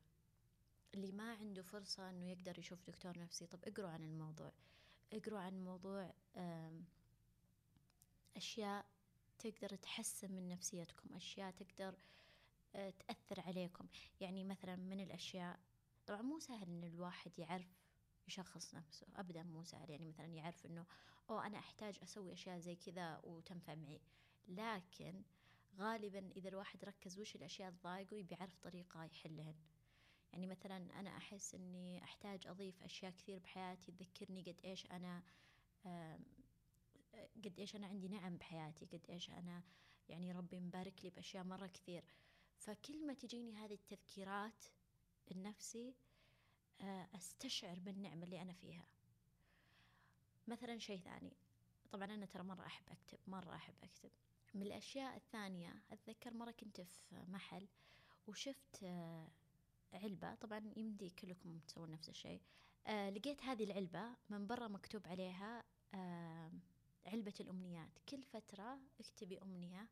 اللي 0.94 1.12
ما 1.12 1.34
عنده 1.34 1.62
فرصة 1.62 2.10
إنه 2.10 2.30
يقدر 2.32 2.60
يشوف 2.60 2.80
دكتور 2.88 3.20
نفسي 3.20 3.46
طب 3.48 3.60
اقروا 3.66 3.90
عن 3.90 4.04
الموضوع. 4.04 4.52
اقروا 5.14 5.40
عن 5.40 5.64
موضوع 5.64 6.14
أشياء 8.38 8.86
تقدر 9.40 9.76
تحسن 9.76 10.32
من 10.32 10.50
نفسيتكم 10.50 11.16
أشياء 11.16 11.52
تقدر 11.52 11.88
آه، 11.88 11.98
تأثر 12.76 13.42
عليكم. 13.42 13.88
يعني 14.22 14.44
مثلا 14.44 14.76
من 14.76 15.00
الأشياء 15.00 15.60
طبعا 16.08 16.22
مو 16.22 16.40
سهل 16.40 16.68
إن 16.68 16.84
الواحد 16.84 17.40
يعرف 17.40 17.86
يشخص 18.28 18.76
نفسه 18.76 19.08
أبدا 19.16 19.44
مو 19.44 19.64
سهل. 19.64 19.90
يعني 19.90 20.06
مثلا 20.06 20.26
يعرف 20.26 20.66
إنه 20.66 20.86
أو 21.30 21.40
أنا 21.40 21.60
أحتاج 21.60 22.00
أسوي 22.04 22.34
أشياء 22.34 22.60
زي 22.60 22.76
كذا 22.76 23.22
وتنفع 23.24 23.76
معي. 23.76 24.02
لكن 24.48 25.24
غالبا 25.78 26.32
إذا 26.36 26.50
الواحد 26.50 26.86
ركز 26.86 27.20
وش 27.20 27.36
الأشياء 27.36 27.72
تضايقه 27.72 28.18
يبي 28.18 28.36
يعرف 28.36 28.58
طريقة 28.58 29.04
يحلهن. 29.04 29.56
يعني 30.34 30.48
مثلا 30.48 31.00
أنا 31.00 31.18
أحس 31.18 31.56
إني 31.56 32.04
أحتاج 32.04 32.48
أضيف 32.48 32.84
أشياء 32.84 33.12
كثير 33.12 33.40
بحياتي 33.40 33.92
تذكرني 33.92 34.42
قد 34.42 34.60
إيش 34.66 34.86
أنا 34.86 35.24
قد 37.46 37.60
إيش 37.60 37.76
أنا 37.76 37.88
عندي 37.88 38.08
نعم 38.08 38.38
بحياتي 38.38 38.86
قد 38.86 39.06
إيش 39.10 39.30
أنا 39.30 39.64
يعني 40.10 40.32
ربي 40.32 40.60
مبارك 40.60 41.04
لي 41.04 41.10
بأشياء 41.10 41.44
مرة 41.44 41.68
كثير. 41.68 42.04
فكل 42.66 43.08
ما 43.08 43.14
تجيني 43.14 43.56
هذه 43.56 43.74
التذكيرات 43.74 44.66
النفسي 45.32 45.96
آه، 46.82 47.08
أستشعر 47.16 47.80
بالنعمة 47.80 48.24
اللي 48.24 48.42
أنا 48.42 48.54
فيها. 48.54 48.88
مثلا 50.48 50.80
شيء 50.80 51.00
ثاني. 51.00 51.34
طبعا 51.92 52.06
أنا 52.06 52.26
ترى 52.26 52.44
مرة 52.44 52.66
أحب 52.66 52.84
أكتب 52.90 53.20
مرة 53.28 53.56
أحب 53.56 53.74
أكتب. 53.84 54.12
من 54.54 54.62
الأشياء 54.62 55.16
الثانية 55.16 55.84
أتذكر 55.92 56.34
مرة 56.34 56.52
كنت 56.52 56.82
في 56.82 57.26
محل 57.28 57.68
وشفت 58.28 58.84
آه، 58.84 59.28
علبة. 59.94 60.36
طبعا 60.36 60.72
يمدي 60.78 61.10
كلكم 61.10 61.60
تسوون 61.60 61.92
نفس 61.92 62.10
الشيء. 62.10 62.42
آه 62.88 63.10
لقيت 63.10 63.44
هذه 63.44 63.64
العلبة 63.64 64.16
من 64.30 64.48
برا 64.48 64.68
مكتوب 64.68 65.08
عليها 65.08 65.64
علبة 67.06 67.34
الأمنيات. 67.40 68.00
كل 68.10 68.24
فترة 68.24 68.80
اكتبي 69.00 69.42
أمنية 69.42 69.88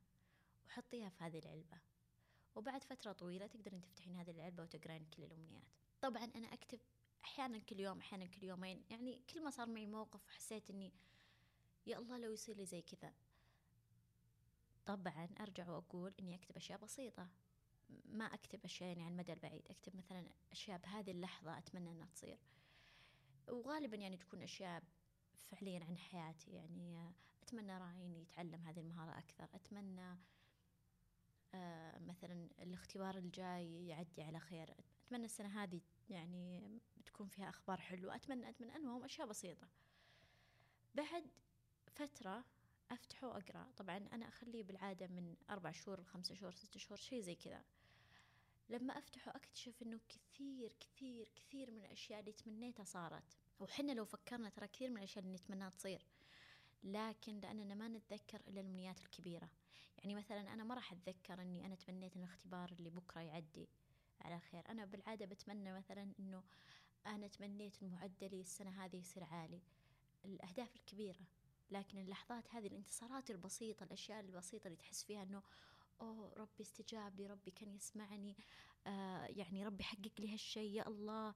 وحطيها 0.66 1.10
في 1.10 1.24
هذه 1.24 1.40
العلبة. 1.40 1.93
وبعد 2.56 2.84
فترة 2.84 3.12
طويلة 3.12 3.48
تقدرين 3.48 3.82
تفتحين 3.82 4.16
هذه 4.16 4.32
العلبة 4.32 4.64
وتقرين 4.64 5.06
كل 5.06 5.24
الأمنيات. 5.24 5.64
طبعا 6.02 6.24
أنا 6.24 6.54
أكتب 6.54 6.80
أحيانا 7.24 7.60
كل 7.60 7.80
يوم 7.80 8.00
أحيانا 8.00 8.26
كل 8.26 8.44
يومين. 8.44 8.84
يعني 8.90 9.22
كل 9.34 9.44
ما 9.44 9.50
صار 9.50 9.68
معي 9.68 9.86
موقف 9.86 10.28
حسيت 10.28 10.70
أني 10.70 10.94
يا 11.86 11.98
الله 11.98 12.18
لو 12.18 12.32
يصير 12.32 12.58
لي 12.58 12.66
زي 12.66 12.82
كذا. 12.82 13.14
طبعا 14.86 15.30
أرجع 15.40 15.70
وأقول 15.70 16.14
إني 16.20 16.36
أكتب 16.36 16.56
أشياء 16.56 16.80
بسيطة. 16.80 17.30
ما 18.06 18.26
أكتب 18.26 18.60
أشياء 18.66 18.90
يعني 18.90 19.04
على 19.04 19.12
المدى 19.12 19.34
البعيد. 19.34 19.68
أكتب 19.70 19.96
مثلا 19.96 20.30
أشياء 20.52 20.78
بهذه 20.78 21.12
اللحظة 21.12 21.58
أتمنى 21.58 21.92
أنها 21.92 22.06
تصير. 22.06 22.40
وغالبا 23.48 23.98
يعني 23.98 24.18
تكون 24.18 24.42
أشياء 24.42 24.84
فعليا 25.46 25.86
عن 25.86 25.98
حياتي. 25.98 26.52
يعني 26.52 27.14
أتمنى 27.44 27.78
راين 27.78 28.16
يتعلم 28.16 28.62
هذه 28.62 28.80
المهارة 28.80 29.18
أكثر. 29.18 29.48
أتمنى 29.54 30.18
مثلا 32.00 32.50
الاختبار 32.60 33.18
الجاي 33.18 33.88
يعدي 33.88 34.22
على 34.22 34.40
خير. 34.40 34.76
أتمنى 35.06 35.26
السنة 35.26 35.64
هذه 35.64 35.82
يعني 36.10 36.80
تكون 37.06 37.28
فيها 37.28 37.50
أخبار 37.50 37.82
حلوة. 37.82 38.16
أتمنى 38.16 38.50
أتمنى 38.50 38.76
المهم 38.76 39.04
أشياء 39.04 39.28
بسيطة. 39.28 39.68
بعد 40.96 41.32
فترة 41.92 42.46
أفتحه 42.92 43.28
وأقرأ. 43.28 43.72
طبعا 43.78 43.98
أنا 43.98 44.28
أخليه 44.28 44.64
بالعادة 44.64 45.08
من 45.08 45.36
أربع 45.50 45.72
شهور 45.72 46.04
خمسة 46.04 46.36
شهور 46.36 46.52
ستة 46.52 46.80
شهور 46.80 46.98
شيء 46.98 47.22
زي 47.22 47.36
كذا. 47.36 47.64
لما 48.70 48.98
أفتحه 48.98 49.36
أكتشف 49.36 49.82
أنه 49.82 50.00
كثير 50.10 50.76
كثير 50.80 51.32
كثير 51.36 51.72
من 51.72 51.86
الأشياء 51.86 52.20
اللي 52.20 52.32
تمنيتها 52.32 52.84
صارت. 52.84 53.38
وحنا 53.60 53.92
لو 53.92 54.06
فكرنا 54.06 54.50
ترى 54.50 54.68
كثير 54.68 54.90
من 54.90 54.98
الأشياء 54.98 55.26
اللي 55.26 55.36
نتمناها 55.36 55.70
تصير. 55.70 56.06
لكن 56.84 57.40
لأننا 57.40 57.76
ما 57.76 57.88
نتذكر 57.88 58.42
إلا 58.48 58.62
الأمنيات 58.62 59.02
الكبيرة. 59.02 59.50
يعني 60.04 60.16
مثلا 60.16 60.54
أنا 60.54 60.64
ما 60.64 60.76
راح 60.76 60.92
أتذكر 60.92 61.42
أني 61.42 61.66
أنا 61.66 61.76
تمنيت 61.76 62.16
أن 62.16 62.24
الاختبار 62.24 62.72
اللي 62.72 62.90
بكرة 62.90 63.22
يعدي 63.22 63.68
على 64.22 64.40
خير. 64.40 64.70
أنا 64.70 64.86
بالعادة 64.86 65.26
بتمنى 65.26 65.74
مثلا 65.74 66.14
أنه 66.20 66.44
أنا 67.06 67.28
تمنيت 67.28 67.84
معدلي 67.84 68.42
السنة 68.42 68.86
هذه 68.86 68.96
يصير 68.96 69.24
عالي. 69.24 69.62
الأهداف 70.26 70.76
الكبيرة 70.76 71.20
لكن 71.72 71.98
اللحظات 71.98 72.56
هذه 72.56 72.68
الانتصارات 72.68 73.32
البسيطة 73.32 73.84
الأشياء 73.84 74.20
البسيطة 74.20 74.68
اللي 74.68 74.78
تحس 74.78 75.04
فيها 75.04 75.24
أنه 75.24 75.44
أوه 76.02 76.34
ربي 76.38 76.62
استجاب 76.64 77.16
لي 77.16 77.28
ربي 77.28 77.52
كان 77.52 77.76
يسمعني 77.76 78.36
آه 78.88 79.26
يعني 79.26 79.66
ربي 79.66 79.84
حقق 79.84 80.12
لي 80.20 80.34
هالشيء 80.34 80.72
يا 80.72 80.88
الله. 80.88 81.34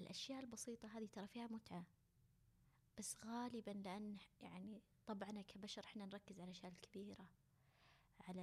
الأشياء 0.00 0.40
البسيطة 0.40 0.88
هذه 0.88 1.08
ترى 1.12 1.26
فيها 1.26 1.46
متعة. 1.46 1.84
بس 2.98 3.16
غالبا 3.24 3.70
لأن 3.70 4.16
يعني 4.40 4.82
طبعا 5.06 5.42
كبشر 5.42 5.84
إحنا 5.84 6.06
نركز 6.06 6.40
على 6.40 6.44
الأشياء 6.44 6.72
الكبيرة 6.72 7.28
على 8.20 8.40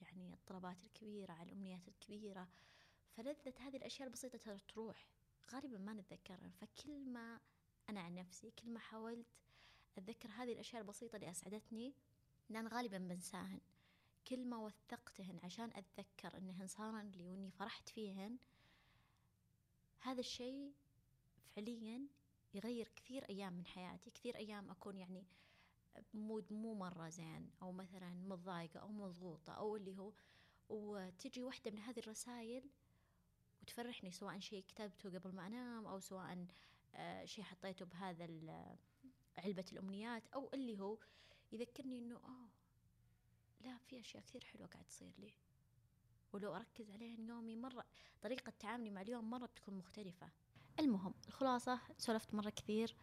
يعني 0.00 0.34
الطلبات 0.34 0.84
الكبيرة 0.84 1.32
على 1.32 1.48
الأمنيات 1.48 1.88
الكبيرة. 1.88 2.48
فلذة 3.16 3.54
هذه 3.58 3.76
الأشياء 3.76 4.08
البسيطة 4.08 4.38
ترى 4.38 4.58
تروح. 4.68 5.06
غالبا 5.52 5.78
ما 5.78 5.92
نتذكرها. 5.92 6.50
فكل 6.60 7.04
ما 7.10 7.40
أنا 7.88 8.00
عن 8.00 8.14
نفسي 8.14 8.50
كل 8.50 8.70
ما 8.70 8.78
حاولت 8.78 9.26
أتذكر 9.98 10.28
هذه 10.28 10.52
الأشياء 10.52 10.82
البسيطة 10.82 11.16
اللي 11.16 11.30
أسعدتني 11.30 11.94
لأن 12.48 12.68
غالبا 12.68 12.98
بنساهن. 12.98 13.60
كل 14.26 14.44
ما 14.44 14.56
وثقتهن 14.56 15.40
عشان 15.44 15.70
أتذكر 15.74 16.38
أنهن 16.38 16.66
صارن 16.66 17.10
لي 17.10 17.28
وإني 17.28 17.50
فرحت 17.50 17.88
فيهن 17.88 18.38
هذا 20.00 20.20
الشيء 20.20 20.72
فعليا 21.56 22.06
يغير 22.54 22.88
كثير 22.96 23.24
أيام 23.30 23.52
من 23.52 23.66
حياتي 23.66 24.10
كثير 24.10 24.36
أيام 24.36 24.70
أكون 24.70 24.96
يعني 24.96 25.26
مود 26.14 26.52
مو 26.52 26.74
مرة 26.74 27.08
زين 27.08 27.50
أو 27.62 27.72
مثلا 27.72 28.10
متضايقة 28.10 28.80
أو 28.80 28.88
مضغوطة 28.88 29.52
أو 29.52 29.76
اللي 29.76 29.96
هو 29.96 30.12
وتجي 30.68 31.42
واحدة 31.42 31.70
من 31.70 31.78
هذه 31.78 31.98
الرسائل 31.98 32.70
وتفرحني 33.62 34.10
سواء 34.10 34.38
شيء 34.38 34.64
كتبته 34.68 35.18
قبل 35.18 35.34
ما 35.34 35.46
أنام 35.46 35.86
أو 35.86 36.00
سواء 36.00 36.46
آه، 36.94 37.24
شيء 37.24 37.44
حطيته 37.44 37.84
بهذا 37.86 38.24
علبة 39.38 39.64
الأمنيات 39.72 40.22
أو 40.34 40.50
اللي 40.54 40.80
هو 40.80 40.98
يذكرني 41.52 41.98
إنه 41.98 42.16
آه 42.16 42.48
لا 43.60 43.78
في 43.78 44.00
أشياء 44.00 44.22
كثير 44.22 44.44
حلوة 44.44 44.66
قاعد 44.66 44.84
تصير 44.84 45.12
لي. 45.18 45.32
ولو 46.32 46.56
أركز 46.56 46.90
عليها 46.90 47.20
يومي 47.20 47.56
مرة 47.56 47.84
طريقة 48.22 48.52
تعاملي 48.58 48.90
مع 48.90 49.00
اليوم 49.00 49.30
مرة 49.30 49.46
بتكون 49.46 49.74
مختلفة. 49.74 50.30
المهم 50.80 51.14
الخلاصة 51.28 51.80
سولفت 51.98 52.34
مرة 52.34 52.50
كثير 52.50 52.94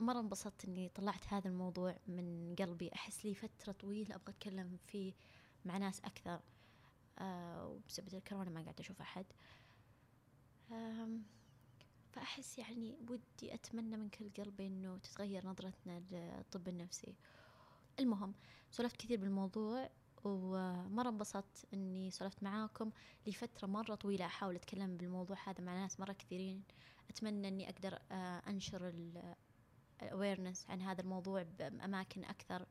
مرة 0.00 0.20
انبسطت 0.20 0.64
إني 0.64 0.88
طلعت 0.88 1.32
هذا 1.32 1.48
الموضوع 1.48 1.96
من 2.06 2.54
قلبي. 2.58 2.90
أحس 2.94 3.24
لي 3.24 3.34
فترة 3.34 3.72
طويلة 3.72 4.14
أبغى 4.14 4.28
أتكلم 4.28 4.78
فيه 4.86 5.12
مع 5.64 5.76
ناس 5.78 6.00
أكثر 6.00 6.40
أه 7.18 7.66
وبسبب 7.66 8.14
الكورونا 8.14 8.50
ما 8.50 8.62
قاعدة 8.62 8.80
أشوف 8.80 9.00
أحد. 9.00 9.26
فأحس 12.12 12.58
يعني 12.58 12.96
ودي 13.10 13.54
أتمنى 13.54 13.96
من 13.96 14.08
كل 14.08 14.30
قلبي 14.30 14.66
إنه 14.66 14.98
تتغير 14.98 15.46
نظرتنا 15.46 16.02
للطب 16.10 16.68
النفسي. 16.68 17.14
المهم 18.00 18.34
سولفت 18.70 18.96
كثير 18.96 19.20
بالموضوع 19.20 19.90
ومرة 20.24 21.08
انبسطت 21.08 21.66
إني 21.74 22.10
سولفت 22.10 22.42
معاكم 22.42 22.90
لفترة 23.26 23.66
مرة 23.66 23.94
طويلة. 23.94 24.26
أحاول 24.26 24.54
أتكلم 24.56 24.96
بالموضوع 24.96 25.36
هذا 25.44 25.64
مع 25.64 25.74
ناس 25.74 26.00
مرة 26.00 26.12
كثيرين. 26.12 26.62
أتمنى 27.10 27.48
إني 27.48 27.70
أقدر 27.70 27.98
آه، 28.12 28.42
أنشر 28.48 28.92
ال 30.02 30.08
awareness 30.08 30.66
عن 30.70 30.82
هذا 30.82 31.00
الموضوع 31.00 31.42
بأماكن 31.42 32.24
أكثر. 32.24 32.66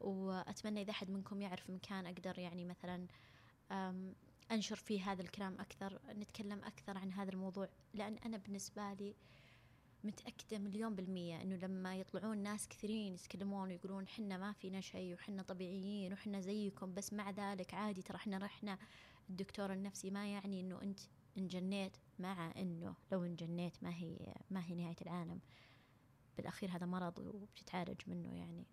وأتمنى 0.00 0.82
إذا 0.82 0.90
أحد 0.90 1.10
منكم 1.10 1.42
يعرف 1.42 1.70
مكان 1.70 2.06
أقدر 2.06 2.38
يعني 2.38 2.64
مثلا 2.64 3.06
أنشر 4.52 4.76
فيه 4.76 5.12
هذا 5.12 5.22
الكلام 5.22 5.60
أكثر 5.60 6.00
نتكلم 6.08 6.64
أكثر 6.64 6.98
عن 6.98 7.12
هذا 7.12 7.30
الموضوع. 7.30 7.68
لأن 7.94 8.16
أنا 8.16 8.36
بالنسبة 8.36 8.92
لي 8.92 9.14
متأكدة 10.04 10.58
مليون 10.58 10.94
بالمية 10.94 11.42
إنه 11.42 11.56
لما 11.56 11.96
يطلعون 11.96 12.38
ناس 12.38 12.68
كثيرين 12.68 13.14
يتكلمون 13.14 13.68
ويقولون 13.68 14.08
حنا 14.08 14.36
ما 14.36 14.52
فينا 14.52 14.80
شيء 14.80 15.14
وحنا 15.14 15.42
طبيعيين 15.42 16.12
وحنا 16.12 16.40
زيكم 16.40 16.94
بس 16.94 17.12
مع 17.12 17.30
ذلك 17.30 17.74
عادي 17.74 18.02
ترى 18.02 18.16
إحنا 18.16 18.38
رحنا 18.38 18.78
الدكتور 19.30 19.72
النفسي 19.72 20.10
ما 20.10 20.32
يعني 20.32 20.60
إنه 20.60 20.82
أنت 20.82 21.00
انجنيت 21.38 21.96
مع 22.18 22.52
إنه 22.56 22.94
لو 23.12 23.24
انجنيت 23.24 23.82
ما 23.82 23.94
هي 23.94 24.34
ما 24.50 24.64
هي 24.64 24.74
نهاية 24.74 24.96
العالم. 25.02 25.40
بالأخير 26.36 26.70
هذا 26.70 26.86
مرض 26.86 27.18
وبتتعالج 27.18 28.00
منه 28.06 28.34
يعني. 28.38 28.66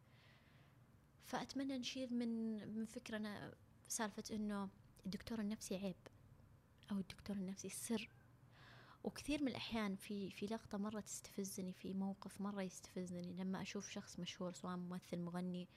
فأتمنى 1.25 1.77
نشيل 1.77 2.13
من 2.13 2.53
من 2.75 2.85
فكرنا 2.85 3.53
سالفة 3.87 4.23
إنه 4.31 4.69
الدكتور 5.05 5.39
النفسي 5.39 5.75
عيب 5.75 5.95
أو 6.91 6.97
الدكتور 6.97 7.35
النفسي 7.35 7.69
سر. 7.69 8.09
وكثير 9.03 9.41
من 9.41 9.47
الأحيان 9.47 9.95
في 9.95 10.31
في 10.31 10.45
لقطة 10.45 10.77
مرة 10.77 10.99
تستفزني 10.99 11.73
في 11.73 11.93
موقف 11.93 12.41
مرة 12.41 12.61
يستفزني 12.61 13.33
لما 13.33 13.61
أشوف 13.61 13.89
شخص 13.89 14.19
مشهور 14.19 14.53
سواء 14.53 14.75
ممثل 14.75 15.19
مغني 15.19 15.67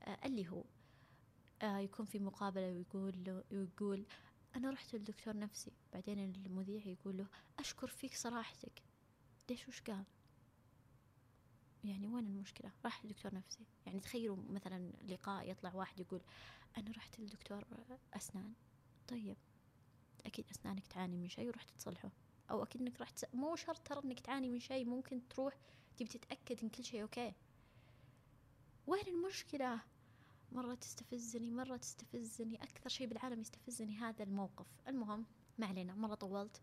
آه 0.00 0.18
اللي 0.24 0.48
هو 0.48 0.64
آه 1.62 1.78
يكون 1.78 2.06
في 2.06 2.18
مقابلة 2.18 2.66
ويقول 2.72 3.24
له 3.24 3.44
ويقول 3.50 4.06
أنا 4.56 4.70
رحت 4.70 4.94
لدكتور 4.94 5.36
نفسي 5.36 5.72
بعدين 5.92 6.18
المذيع 6.18 6.86
يقول 6.86 7.16
له 7.16 7.26
أشكر 7.58 7.86
فيك 7.86 8.14
صراحتك. 8.14 8.82
ليش 9.50 9.68
وش 9.68 9.80
قال؟ 9.80 10.04
يعني 11.84 12.08
وين 12.08 12.26
المشكلة؟ 12.26 12.72
راح 12.84 13.04
لدكتور 13.04 13.34
نفسي. 13.34 13.66
يعني 13.86 14.00
تخيلوا 14.00 14.36
مثلا 14.36 14.92
لقاء 15.08 15.50
يطلع 15.50 15.74
واحد 15.74 16.00
يقول 16.00 16.20
أنا 16.78 16.90
رحت 16.90 17.20
لدكتور 17.20 17.64
أسنان. 18.16 18.52
طيب 19.08 19.36
أكيد 20.26 20.44
أسنانك 20.50 20.86
تعاني 20.86 21.16
من 21.16 21.28
شيء 21.28 21.48
ورحت 21.48 21.70
تصلحه 21.70 22.10
أو 22.50 22.62
أكيد 22.62 22.80
إنك 22.80 23.00
راح. 23.00 23.10
مو 23.34 23.56
شرط 23.56 23.78
ترى 23.78 24.00
إنك 24.04 24.20
تعاني 24.20 24.48
من 24.48 24.60
شيء 24.60 24.84
ممكن 24.84 25.28
تروح 25.28 25.54
تبي 25.96 26.08
تتأكد 26.08 26.62
إن 26.62 26.68
كل 26.68 26.84
شيء 26.84 27.02
أوكي. 27.02 27.32
وين 28.86 29.08
المشكلة؟ 29.08 29.80
مرة 30.52 30.74
تستفزني 30.74 31.50
مرة 31.50 31.76
تستفزني 31.76 32.62
أكثر 32.62 32.88
شيء 32.88 33.06
بالعالم 33.06 33.40
يستفزني 33.40 33.96
هذا 33.96 34.22
الموقف. 34.22 34.66
المهم 34.88 35.26
ما 35.58 35.66
علينا 35.66 35.94
مرة 35.94 36.14
طولت. 36.14 36.62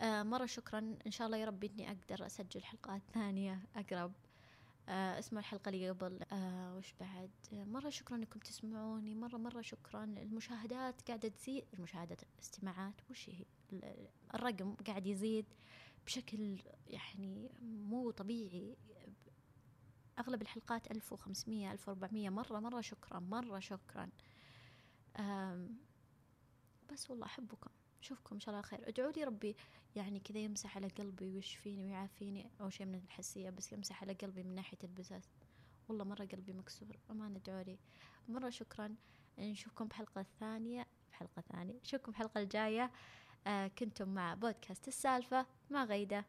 آه 0.00 0.22
مرة 0.22 0.46
شكرا. 0.46 0.96
إن 1.06 1.10
شاء 1.10 1.26
الله 1.26 1.38
يا 1.38 1.46
رب 1.46 1.64
إني 1.64 1.88
أقدر 1.88 2.26
أسجل 2.26 2.64
حلقات 2.64 3.02
ثانية 3.14 3.66
أقرب. 3.76 4.12
آه 4.88 5.18
اسمعوا 5.18 5.40
الحلقة 5.40 5.68
اللي 5.68 5.90
قبل 5.90 6.22
آه 6.32 6.76
وش 6.76 6.94
بعد؟ 7.00 7.30
مرة 7.52 7.90
شكرا 7.90 8.16
إنكم 8.16 8.40
تسمعوني 8.40 9.14
مرة 9.14 9.36
مرة 9.36 9.60
شكرا. 9.60 10.04
المشاهدات 10.04 11.02
قاعدة 11.02 11.28
تزيد 11.28 11.64
المشاهدات 11.74 12.22
الاستماعات 12.22 12.94
وش 13.10 13.30
هي؟ 13.30 13.44
الرقم 14.34 14.74
قاعد 14.74 15.06
يزيد 15.06 15.46
بشكل 16.06 16.58
يعني 16.86 17.50
مو 17.62 18.10
طبيعي. 18.10 18.76
أغلب 20.18 20.42
الحلقات 20.42 20.90
ألف 20.90 21.12
وخمسمية 21.12 21.72
ألف 21.72 21.88
وأربعمية. 21.88 22.30
مرة 22.30 22.58
مرة 22.60 22.80
شكرا 22.80 23.18
مرة 23.18 23.58
شكرا. 23.58 24.08
بس 26.92 27.10
والله 27.10 27.26
أحبكم. 27.26 27.70
أشوفكم 28.02 28.34
إن 28.34 28.40
شاء 28.40 28.54
الله 28.54 28.62
خير. 28.62 28.88
ادعوا 28.88 29.12
لي 29.12 29.24
ربي 29.24 29.56
يعني 29.96 30.20
كذا 30.20 30.38
يمسح 30.38 30.76
على 30.76 30.88
قلبي 30.88 31.34
ويشفيني 31.34 31.84
ويعافيني. 31.84 32.50
أو 32.60 32.70
شيء 32.70 32.86
من 32.86 33.00
الحسية 33.04 33.50
بس 33.50 33.72
يمسح 33.72 34.02
على 34.02 34.12
قلبي 34.12 34.42
من 34.42 34.54
ناحية 34.54 34.78
البزاز 34.84 35.30
والله 35.88 36.04
مرة 36.04 36.24
قلبي 36.24 36.52
مكسور 36.52 36.96
أمان 37.10 37.36
ادعوا 37.36 37.62
لي. 37.62 37.78
مرة 38.28 38.50
شكرا. 38.50 38.94
نشوفكم 39.38 39.84
بحلقة 39.84 40.26
ثانية 40.40 40.86
بحلقة 41.12 41.42
ثانية. 41.52 41.80
نشوفكم 41.84 42.12
بحلقة 42.12 42.40
الجاية. 42.40 42.90
آه 43.46 43.68
كنتم 43.68 44.08
مع 44.08 44.34
بودكاست 44.34 44.88
السالفة. 44.88 45.46
مع 45.70 45.84
غيدة. 45.84 46.24